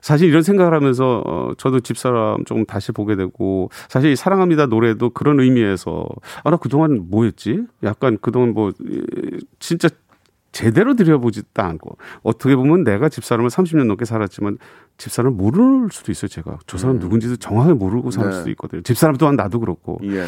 [0.00, 5.10] 사실 이런 생각을 하면서 어, 저도 집사람 조금 다시 보게 되고 사실 이 사랑합니다 노래도
[5.10, 6.06] 그런 의미에서
[6.44, 7.64] 아 나 그동안 뭐였지?
[7.84, 9.00] 약간 그동안 뭐 예,
[9.60, 9.88] 진짜
[10.52, 14.58] 제대로 들여보지도 않고 어떻게 보면 내가 집사람을 30년 넘게 살았지만
[14.96, 18.30] 집사람을 모를 수도 있어요 제가 저 사람 누군지도 정확히 모르고 살 음.
[18.30, 18.36] 네.
[18.36, 20.26] 수도 있거든요 집사람 또한 나도 그렇고 예.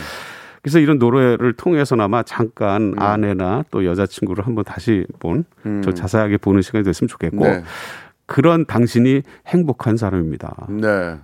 [0.62, 7.08] 그래서 이런 노래를 통해서나마 잠깐 아내나 또 여자친구를 한번 다시 본저 자세하게 보는 시간이 됐으면
[7.08, 7.42] 좋겠고 음.
[7.42, 7.64] 네.
[8.26, 10.68] 그런 당신이 행복한 사람입니다.
[10.68, 11.18] 네.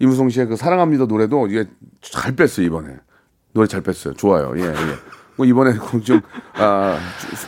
[0.00, 1.66] 이무송 씨의 그 사랑합니다 노래도 이게
[2.00, 2.96] 잘 뺐어요 이번에
[3.52, 4.14] 노래 잘 뺐어요.
[4.14, 4.52] 좋아요.
[4.56, 4.74] 예 예.
[5.40, 5.72] 뭐 이번에
[6.04, 6.20] 좀
[6.56, 6.98] 아,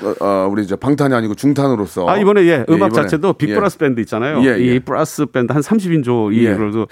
[0.01, 3.55] 주- 어, 우리 저 방탄이 아니고 중탄으로서 아 이번에 예 음악 이번에, 자체도 빅 예.
[3.55, 4.41] 브라스 밴드 있잖아요.
[4.45, 4.75] 예, 예.
[4.77, 6.53] 이 브라스 밴드 한 30인조 예.
[6.55, 6.87] 이걸로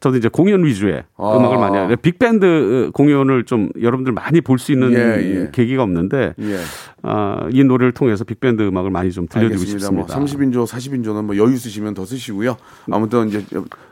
[0.00, 1.36] 저도 이제 공연 위주의 아.
[1.36, 1.94] 음악을 많이 해요.
[2.00, 4.96] 빅 밴드 공연을 좀 여러분들 많이 볼 수 있는 예,
[5.42, 5.50] 예.
[5.52, 6.58] 계기가 없는데 예.
[7.02, 9.90] 아, 이 노래를 통해서 빅 밴드 음악을 많이 좀 들려드리고 알겠습니다.
[9.92, 10.64] 뭐 싶습니다.
[10.64, 12.56] 30인조, 40인조는 뭐 여유 있으시면 더 쓰시고요.
[12.90, 13.44] 아무튼 이제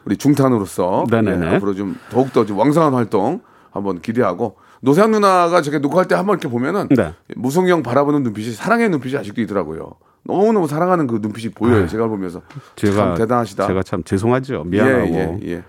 [0.06, 1.46] 우리 중탄으로서 네네네.
[1.52, 3.40] 예, 앞으로 좀 더욱더 좀 왕성한 활동
[3.70, 7.12] 한번 기대하고 노세현 누나가 제가 녹화할 때 한번 이렇게 보면은 네.
[7.36, 9.92] 무성이 형 바라보는 눈빛이 사랑의 눈빛이 아직도 있더라고요.
[10.24, 11.86] 너무너무 사랑하는 그 눈빛이 보여요.
[11.86, 12.42] 제가 보면서
[12.76, 13.66] 제가 참 대단하시다.
[13.66, 14.64] 제가 참 죄송하죠.
[14.64, 15.06] 미안하고.
[15.06, 15.62] 예, 예, 예.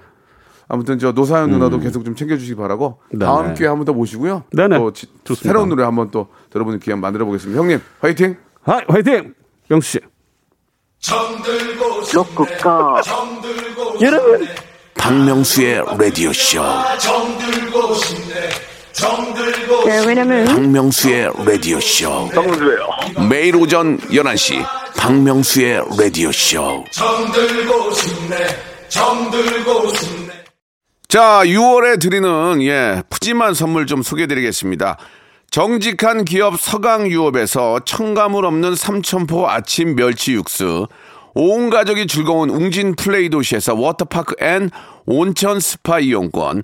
[0.67, 3.19] 아무튼 저 노사연 누나도 계속 좀 챙겨주시기 바라고 음.
[3.19, 3.25] 네네.
[3.25, 4.43] 다음 기회에 한번 더 모시고요.
[4.51, 4.77] 네네.
[4.77, 5.47] 또 지- 좋습니다.
[5.49, 7.57] 새로운 노래 한번 또 들어보는 기회 만들어 보겠습니다.
[7.61, 8.35] 형님 화이팅!
[8.65, 9.33] 아, 화이팅!
[9.71, 9.99] 영수 씨.
[14.97, 16.61] 박명수의 라디오 쇼.
[19.85, 22.29] 네, 왜냐면 박명수의 라디오 쇼.
[23.29, 24.65] 매일 오전 11시
[24.97, 26.83] 박명수의 라디오 쇼.
[31.07, 34.97] 자, 6월에 드리는 예, 푸짐한 선물 좀 소개해 드리겠습니다.
[35.51, 40.87] 정직한 기업 서강유업에서 첨가물 없는 삼천포 아침 멸치 육수,
[41.35, 44.71] 온 가족이 즐거운 웅진 플레이 도시에서 워터파크 and
[45.05, 46.63] 온천 스파 이용권,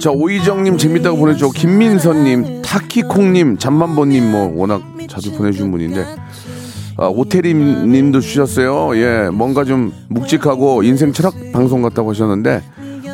[0.00, 6.04] 자 오이정님 재밌다고 보내줘 김민선님 타키콩님 잠만보님 뭐 워낙 자주 보내주신 분인데.
[6.96, 8.96] 아, 오태림님도 주셨어요.
[8.96, 12.62] 예 뭔가 좀 묵직하고 인생 철학 방송 같다고 하셨는데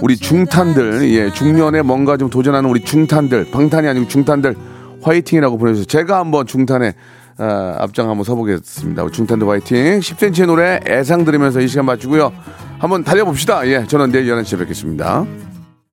[0.03, 4.55] 우리 중탄들 예 중년에 뭔가 좀 도전하는 우리 중탄들 방탄이 아니고 중탄들
[5.03, 5.87] 화이팅이라고 보내주세요.
[5.87, 6.93] 제가 한번 중탄에
[7.39, 9.09] 아, 앞장 한번 서보겠습니다.
[9.11, 10.01] 중탄들 화이팅.
[10.01, 12.33] 10cm의 노래 애상 들으면서 이 시간 마치고요.
[12.79, 13.67] 한번 달려봅시다.
[13.69, 15.27] 예 저는 내일 11시에 뵙겠습니다